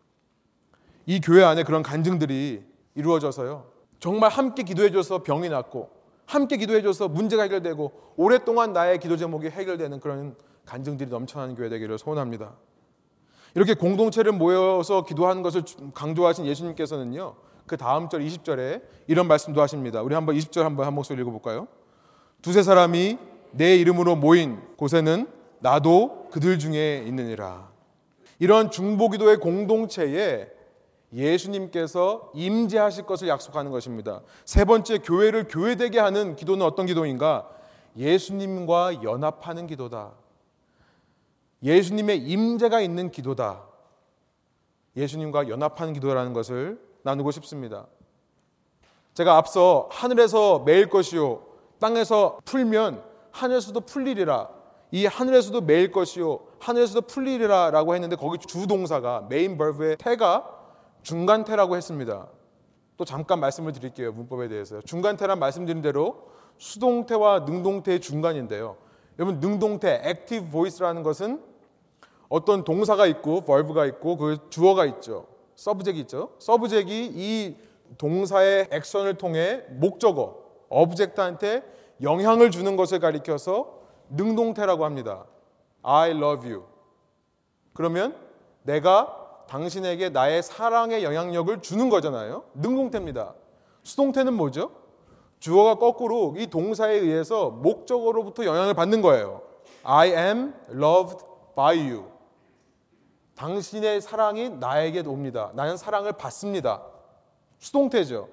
[1.06, 2.64] 이 교회 안에 그런 간증들이
[2.96, 3.66] 이루어져서요.
[4.00, 5.90] 정말 함께 기도해 줘서 병이 낫고
[6.26, 10.36] 함께 기도해 줘서 문제가 해결되고 오랫동안 나의 기도 제목이 해결되는 그런
[10.66, 12.54] 간증들이 넘쳐나는 교회 되기를 소원합니다.
[13.54, 17.36] 이렇게 공동체를 모여서 기도하는 것을 강조하신 예수님께서는요.
[17.68, 20.02] 그 다음 절 20절에 이런 말씀도 하십니다.
[20.02, 21.68] 우리 한번 20절 한번 한 목소리 읽어 볼까요?
[22.42, 23.18] 두세 사람이
[23.52, 25.28] 내 이름으로 모인 곳에는
[25.60, 27.70] 나도 그들 중에 있느니라.
[28.40, 30.50] 이런 중보기도의 공동체에
[31.14, 34.22] 예수님께서 임재하실 것을 약속하는 것입니다.
[34.46, 37.50] 세 번째 교회를 교회되게 하는 기도는 어떤 기도인가?
[37.98, 40.14] 예수님과 연합하는 기도다.
[41.64, 43.64] 예수님의 임재가 있는 기도다.
[44.96, 47.88] 예수님과 연합하는 기도라는 것을 나누고 싶습니다.
[49.14, 51.44] 제가 앞서 하늘에서 매일 것이요
[51.80, 54.50] 땅에서 풀면 하늘에서도 풀리리라.
[54.92, 60.61] 이 하늘에서도 매일 것이요 하늘에서도 풀리리라라고 했는데 거기 주동사가 메인 버브의 태가
[61.04, 62.28] 중간태라고 했습니다.
[62.98, 64.12] 또 잠깐 말씀을 드릴게요.
[64.12, 64.82] 문법에 대해서.
[64.82, 68.78] 중간태란 말씀드린 대로 수동태와 능동태의 중간인데요.
[69.18, 71.44] 여러분 능동태 active voice라는 것은
[72.30, 75.28] 어떤 동사가 있고 verb가 있고 그 주어가 있죠.
[75.56, 76.32] 서브젝이 있죠.
[76.40, 77.58] 서브젝이 이
[77.98, 81.64] 동사의 액션을 통해 목적어 object한테
[82.02, 85.26] 영향을 주는 것을 가리켜서 능동태라고 합니다.
[85.84, 86.66] I love you.
[87.74, 88.16] 그러면
[88.64, 89.21] 내가
[89.52, 92.46] 당신에게 나의 사랑의 영향력을 주는 거잖아요.
[92.54, 93.36] 능동태입니다.
[93.84, 94.72] 수동태는 뭐죠?
[95.40, 99.42] 주어가 거꾸로 이 동사에 의해서 목적어로부터 영향을 받는 거예요.
[99.84, 102.06] I am loved by you.
[103.36, 105.52] 당신의 사랑이 나에게 옵니다.
[105.54, 106.86] 나는 사랑을 받습니다.
[107.60, 108.30] 수동태죠.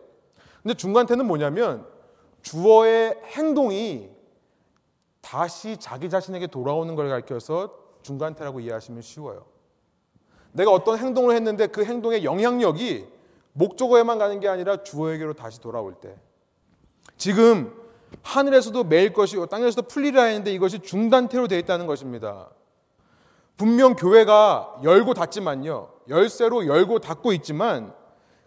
[0.62, 1.84] 근데 중간태는 뭐냐면
[2.42, 4.08] 주어의 행동이
[5.20, 9.57] 다시 자기 자신에게 돌아오는 걸 가르쳐서 중간태라고 이해하시면 쉬워요.
[10.58, 13.06] 내가 어떤 행동을 했는데 그 행동의 영향력이
[13.52, 16.16] 목적어에만 가는 게 아니라 주어에게로 다시 돌아올 때
[17.16, 17.72] 지금
[18.22, 22.48] 하늘에서도 매일 것이고 땅에서도 풀리라 했는데 이것이 중단태로 되어 있다는 것입니다.
[23.56, 25.90] 분명 교회가 열고 닫지만요.
[26.08, 27.92] 열쇠로 열고 닫고 있지만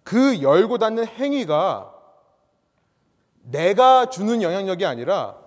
[0.03, 1.93] 그 열고 닫는 행위가
[3.43, 5.37] 내가 주는 영향력이 아니라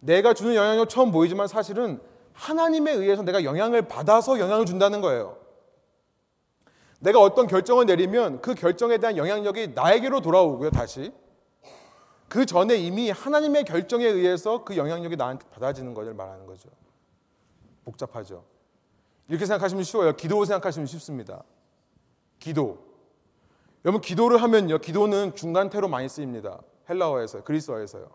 [0.00, 2.00] 내가 주는 영향력 처음 보이지만 사실은
[2.32, 5.43] 하나님에 의해서 내가 영향을 받아서 영향을 준다는 거예요.
[7.04, 11.12] 내가 어떤 결정을 내리면 그 결정에 대한 영향력이 나에게로 돌아오고요, 다시.
[12.28, 16.70] 그 전에 이미 하나님의 결정에 의해서 그 영향력이 나한테 받아지는 것을 말하는 거죠.
[17.84, 18.44] 복잡하죠.
[19.28, 20.16] 이렇게 생각하시면 쉬워요.
[20.16, 21.44] 기도 생각하시면 쉽습니다.
[22.38, 22.78] 기도.
[23.84, 26.62] 여러분, 기도를 하면요, 기도는 중간태로 많이 쓰입니다.
[26.88, 28.08] 헬라어에서, 그리스어에서요.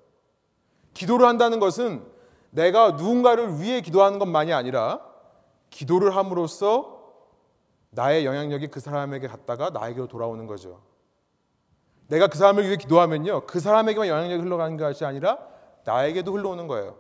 [0.96, 2.04] 기도를 한다는 것은
[2.50, 5.00] 내가 누군가를 위해 기도하는 것만이 아니라
[5.70, 6.99] 기도를 함으로써
[7.92, 10.82] 나의 영향력이 그 사람에게 갔다가 나에게로 돌아오는 거죠.
[12.08, 13.46] 내가 그 사람을 위해 기도하면요.
[13.46, 15.38] 그 사람에게만 영향력이 흘러가는 것이 아니라
[15.86, 16.98] 나에게도 흘러오는 거예요.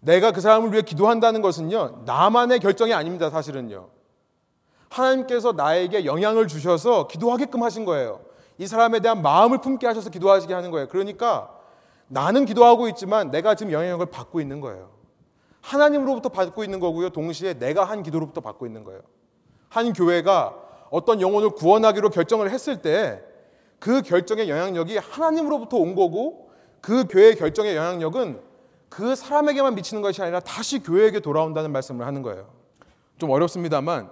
[0.00, 3.88] 내가 그 사람을 위해 기도한다는 것은요, 나만의 결정이 아닙니다, 사실은요.
[4.88, 8.20] 하나님께서 나에게 영향을 주셔서 기도하게끔 하신 거예요.
[8.58, 10.88] 이 사람에 대한 마음을 품게 하셔서 기도하시게 하는 거예요.
[10.88, 11.54] 그러니까
[12.08, 14.90] 나는 기도하고 있지만 내가 지금 영향을 받고 있는 거예요.
[15.60, 17.10] 하나님으로부터 받고 있는 거고요.
[17.10, 19.02] 동시에 내가 한 기도로부터 받고 있는 거예요.
[19.70, 20.54] 한 교회가
[20.90, 23.30] 어떤 영혼을 구원하기로 결정을 했을 때
[23.80, 26.50] 그 결정의 영향력이 하나님으로부터 온 거고
[26.80, 28.40] 그 교회의 결정의 영향력은
[28.88, 32.48] 그 사람에게만 미치는 것이 아니라 다시 교회에게 돌아온다는 말씀을 하는 거예요.
[33.18, 34.10] 좀 어렵습니다만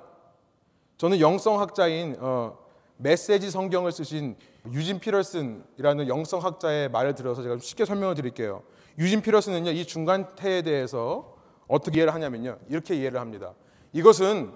[0.96, 2.58] 저는 영성학자인 어,
[2.96, 4.36] 메시지 성경을 쓰신
[4.72, 8.62] 유진 피러슨이라는 영성학자의 말을 들어서 제가 쉽게 설명을 드릴게요.
[8.98, 11.36] 유진 피러슨은요 이 중간태에 대해서
[11.68, 13.52] 어떻게 이해를 하냐면요 이렇게 이해를 합니다.
[13.92, 14.52] 이것은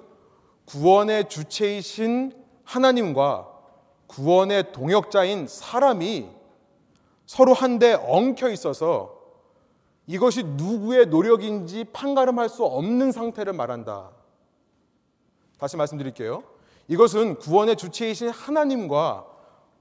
[0.66, 2.32] 구원의 주체이신
[2.64, 3.48] 하나님과
[4.06, 6.28] 구원의 동역자인 사람이
[7.26, 9.20] 서로 한데 엉켜 있어서
[10.06, 14.10] 이것이 누구의 노력인지 판가름할 수 없는 상태를 말한다.
[15.58, 16.42] 다시 말씀드릴게요.
[16.88, 19.26] 이것은 구원의 주체이신 하나님과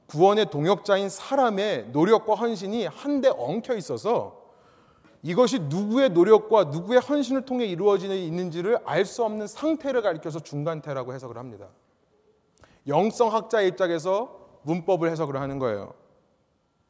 [0.07, 4.41] 구원의 동역자인 사람의 노력과 헌신이 한데 엉켜 있어서
[5.24, 11.38] 이것이 누구의 노력과 누구의 헌신을 통해 이루어지는 있는지를 알 수 없는 상태를 가리켜서 중간태라고 해석을
[11.38, 11.67] 합니다.
[12.88, 15.93] 영성학자의 입장에서 문법을 해석을 하는 거예요.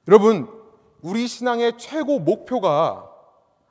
[0.07, 0.47] 여러분,
[1.01, 3.09] 우리 신앙의 최고 목표가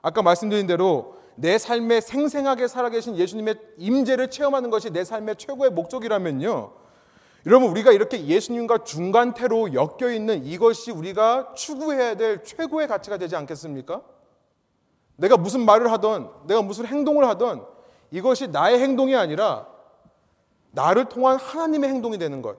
[0.03, 6.73] 아까 말씀드린 대로 내 삶에 생생하게 살아계신 예수님의 임재를 체험하는 것이 내 삶의 최고의 목적이라면요.
[7.47, 14.03] 여러분 우리가 이렇게 예수님과 중간태로 엮여 있는 이것이 우리가 추구해야 될 최고의 가치가 되지 않겠습니까?
[15.21, 17.67] 내가 무슨 말을 하던 내가 무슨 행동을 하던
[18.11, 19.69] 이것이 나의 행동이 아니라
[20.71, 22.57] 나를 통한 하나님의 행동이 되는 것.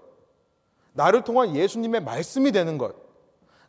[0.94, 2.96] 나를 통한 예수님의 말씀이 되는 것.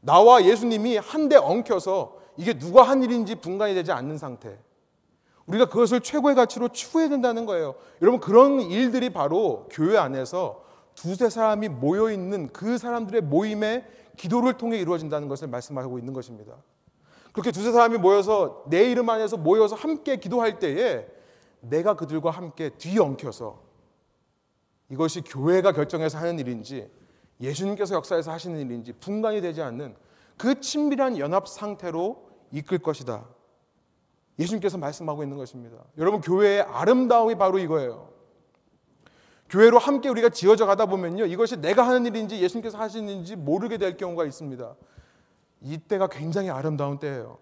[0.01, 4.59] 나와 예수님이 한데 엉켜서 이게 누가 한 일인지 분간이 되지 않는 상태.
[5.47, 7.75] 우리가 그것을 최고의 가치로 추구해야 된다는 거예요.
[8.03, 10.63] 여러분 그런 일들이 바로 교회 안에서
[10.95, 13.87] 두세 사람이 모여 있는 그 사람들의 모임의
[14.17, 16.55] 기도를 통해 이루어진다는 것을 말씀하고 있는 것입니다.
[17.33, 21.07] 그렇게 두세 사람이 모여서 내 이름 안에서 모여서 함께 기도할 때에
[21.61, 23.63] 내가 그들과 함께 뒤엉켜서
[24.91, 26.91] 이것이 교회가 결정해서 하는 일인지
[27.41, 29.97] 예수님께서 역사에서 하시는 일인지 분간이 되지 않는
[30.37, 33.27] 그 친밀한 연합 상태로 이끌 것이다.
[34.39, 35.77] 예수님께서 말씀하고 있는 것입니다.
[35.99, 38.11] 여러분, 교회의 아름다움이 바로 이거예요.
[39.49, 41.27] 교회로 함께 우리가 지어져 가다 보면요.
[41.27, 44.75] 이것이 내가 하는 일인지 예수님께서 하시는 일인지 모르게 될 경우가 있습니다.
[45.63, 47.39] 이때가 굉장히 아름다운 때예요.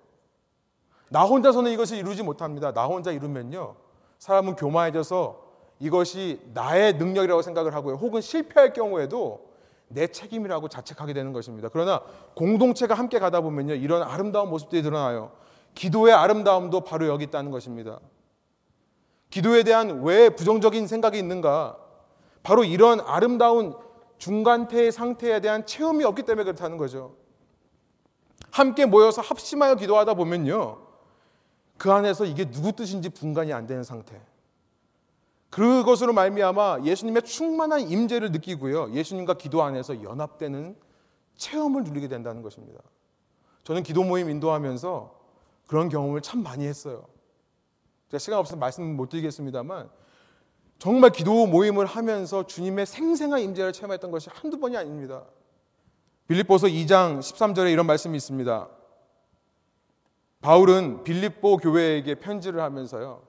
[1.09, 2.73] 나 혼자서는 이것을 이루지 못합니다.
[2.73, 3.75] 나 혼자 이루면요.
[4.19, 5.51] 사람은 교만해져서
[5.81, 7.97] 이것이 나의 능력이라고 생각을 하고요.
[7.97, 9.51] 혹은 실패할 경우에도
[9.89, 11.69] 내 책임이라고 자책하게 되는 것입니다.
[11.73, 12.03] 그러나
[12.35, 13.75] 공동체가 함께 가다 보면요.
[13.75, 15.33] 이런 아름다운 모습들이 드러나요.
[15.75, 17.99] 기도의 아름다움도 바로 여기 있다는 것입니다.
[19.31, 21.77] 기도에 대한 왜 부정적인 생각이 있는가?
[22.43, 23.75] 바로 이런 아름다운
[24.19, 27.17] 중간태의 상태에 대한 체험이 없기 때문에 그렇다는 거죠.
[28.51, 30.79] 함께 모여서 합심하여 기도하다 보면요.
[31.79, 34.21] 그 안에서 이게 누구 뜻인지 분간이 안 되는 상태.
[35.51, 38.93] 그것으로 말미암아 예수님의 충만한 임재를 느끼고요.
[38.93, 40.77] 예수님과 기도 안에서 연합되는
[41.37, 42.81] 체험을 누리게 된다는 것입니다.
[43.65, 45.19] 저는 기도 모임 인도하면서
[45.67, 47.07] 그런 경험을 참 많이 했어요.
[48.11, 49.89] 제가 시간 없어서 말씀 못 드리겠습니다만
[50.79, 55.25] 정말 기도 모임을 하면서 주님의 생생한 임재를 체험했던 것이 한두 번이 아닙니다.
[56.31, 58.69] 빌립보서 2장 13절에 이런 말씀이 있습니다.
[60.41, 63.23] 바울은 빌립보 교회에게 편지를 하면서요.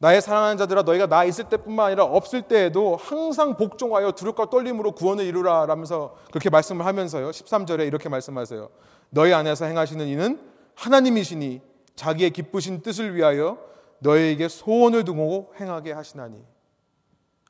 [0.00, 5.24] 나의 사랑하는 자들아 너희가 나 있을 때뿐만 아니라 없을 때에도 항상 복종하여 두렵과 떨림으로 구원을
[5.26, 7.30] 이루라 라면서 그렇게 말씀을 하면서요.
[7.30, 8.68] 13절에 이렇게 말씀하세요.
[9.10, 10.40] 너희 안에서 행하시는 이는
[10.74, 11.62] 하나님이시니
[11.94, 13.58] 자기의 기쁘신 뜻을 위하여
[14.00, 16.44] 너에게 소원을 두고 행하게 하시나니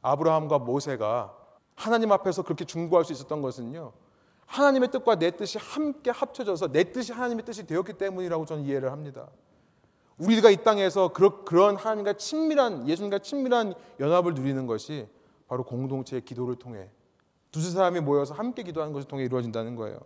[0.03, 1.35] 아브라함과 모세가
[1.75, 3.93] 하나님 앞에서 그렇게 중보할 수 있었던 것은요.
[4.47, 9.29] 하나님의 뜻과 내 뜻이 함께 합쳐져서 내 뜻이 하나님의 뜻이 되었기 때문이라고 저는 이해를 합니다.
[10.19, 15.07] 우리가 이 땅에서 그런 하나님과 친밀한 예수님과 친밀한 연합을 누리는 것이
[15.49, 16.89] 바로 공동체의 기도를 통해
[17.51, 19.99] 두세 사람이 모여서 함께 기도하는 것을 통해 이루어진다는 거예요.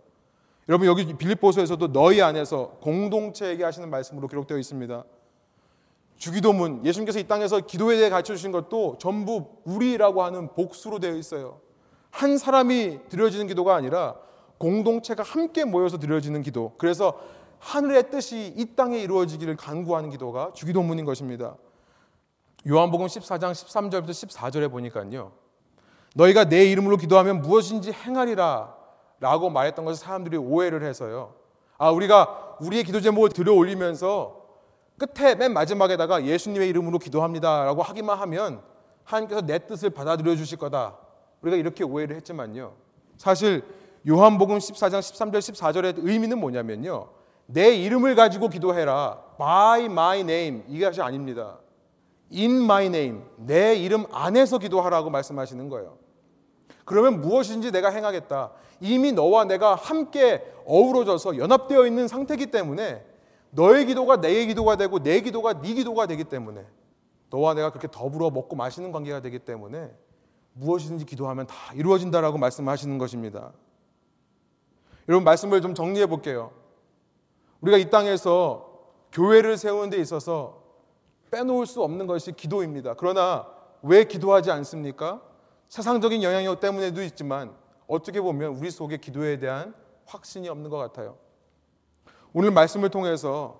[0.69, 5.03] 여러분 여기 빌립보서에서도 너희 안에서 공동체에게 하시는 말씀으로 기록되어 있습니다.
[6.17, 11.59] 주기도문 예수님께서 이 땅에서 기도에 대해 가르쳐 주신 것도 전부 우리라고 하는 복수로 되어 있어요.
[12.11, 14.15] 한 사람이 드려지는 기도가 아니라
[14.61, 16.75] 공동체가 함께 모여서 드려지는 기도.
[16.77, 17.19] 그래서
[17.57, 21.55] 하늘의 뜻이 이 땅에 이루어지기를 간구하는 기도가 주기도문인 것입니다.
[22.67, 25.31] 요한복음 14장 13절부터 14절에 보니까요.
[26.13, 28.75] 너희가 내 이름으로 기도하면 무엇인지 행하리라
[29.19, 31.33] 라고 말했던 것을 사람들이 오해를 해서요.
[31.79, 34.45] 아, 우리가 우리의 기도 제목을 들어 올리면서
[34.99, 38.61] 끝에 맨 마지막에다가 예수님의 이름으로 기도합니다 라고 하기만 하면
[39.05, 40.97] 하나님께서 내 뜻을 받아들여 주실 거다.
[41.41, 42.73] 우리가 이렇게 오해를 했지만요.
[43.17, 43.63] 사실
[44.07, 47.09] 요한복음 14장 13절 14절의 의미는 뭐냐면요.
[47.45, 49.21] 내 이름을 가지고 기도해라.
[49.37, 51.59] by my name 이것이 아닙니다.
[52.33, 55.97] in my name 내 이름 안에서 기도하라고 말씀하시는 거예요.
[56.85, 58.51] 그러면 무엇인지 내가 행하겠다.
[58.79, 63.05] 이미 너와 내가 함께 어우러져서 연합되어 있는 상태이기 때문에
[63.51, 66.65] 너의 기도가 내 기도가 되고 내 기도가 네 기도가 되기 때문에
[67.29, 69.91] 너와 내가 그렇게 더불어 먹고 마시는 관계가 되기 때문에
[70.53, 73.51] 무엇이든지 기도하면 다 이루어진다라고 말씀하시는 것입니다.
[75.07, 76.51] 여러분 말씀을 좀 정리해 볼게요.
[77.61, 78.69] 우리가 이 땅에서
[79.11, 80.61] 교회를 세우는 데 있어서
[81.31, 82.95] 빼놓을 수 없는 것이 기도입니다.
[82.95, 83.47] 그러나
[83.81, 85.21] 왜 기도하지 않습니까?
[85.69, 87.53] 세상적인 영향력 때문에도 있지만
[87.87, 89.73] 어떻게 보면 우리 속에 기도에 대한
[90.05, 91.17] 확신이 없는 것 같아요.
[92.33, 93.59] 오늘 말씀을 통해서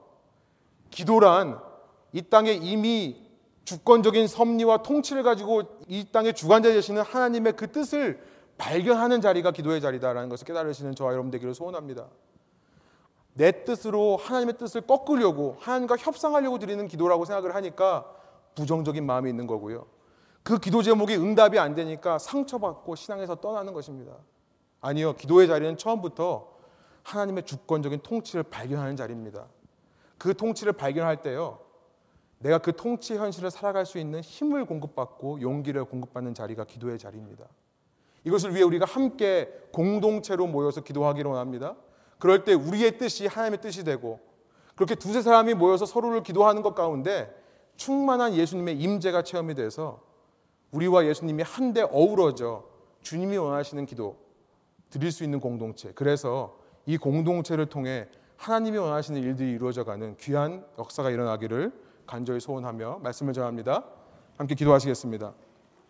[0.89, 1.59] 기도란
[2.13, 3.29] 이 땅에 이미
[3.63, 8.21] 주권적인 섭리와 통치를 가지고 이 땅의 주관자 되시는 하나님의 그 뜻을
[8.57, 12.07] 발견하는 자리가 기도의 자리다라는 것을 깨달으시는 저와 여러분 되기를 소원합니다.
[13.33, 18.05] 내 뜻으로 하나님의 뜻을 꺾으려고 하나님과 협상하려고 드리는 기도라고 생각을 하니까
[18.55, 19.85] 부정적인 마음이 있는 거고요.
[20.43, 24.13] 그 기도 제목이 응답이 안 되니까 상처받고 신앙에서 떠나는 것입니다.
[24.81, 25.13] 아니요.
[25.15, 26.51] 기도의 자리는 처음부터
[27.03, 29.47] 하나님의 주권적인 통치를 발견하는 자리입니다.
[30.17, 31.59] 그 통치를 발견할 때요.
[32.39, 37.45] 내가 그 통치 현실을 살아갈 수 있는 힘을 공급받고 용기를 공급받는 자리가 기도의 자리입니다.
[38.23, 41.75] 이것을 위해 우리가 함께 공동체로 모여서 기도하기를 원합니다.
[42.19, 44.19] 그럴 때 우리의 뜻이 하나님의 뜻이 되고
[44.75, 47.33] 그렇게 두세 사람이 모여서 서로를 기도하는 것 가운데
[47.75, 50.01] 충만한 예수님의 임재가 체험이 돼서
[50.71, 52.63] 우리와 예수님이 한데 어우러져
[53.01, 54.17] 주님이 원하시는 기도
[54.89, 55.91] 드릴 수 있는 공동체.
[55.93, 58.07] 그래서 이 공동체를 통해
[58.37, 61.71] 하나님이 원하시는 일들이 이루어져 가는 귀한 역사가 일어나기를
[62.05, 63.85] 간절히 소원하며 말씀을 전합니다.
[64.37, 65.33] 함께 기도하시겠습니다.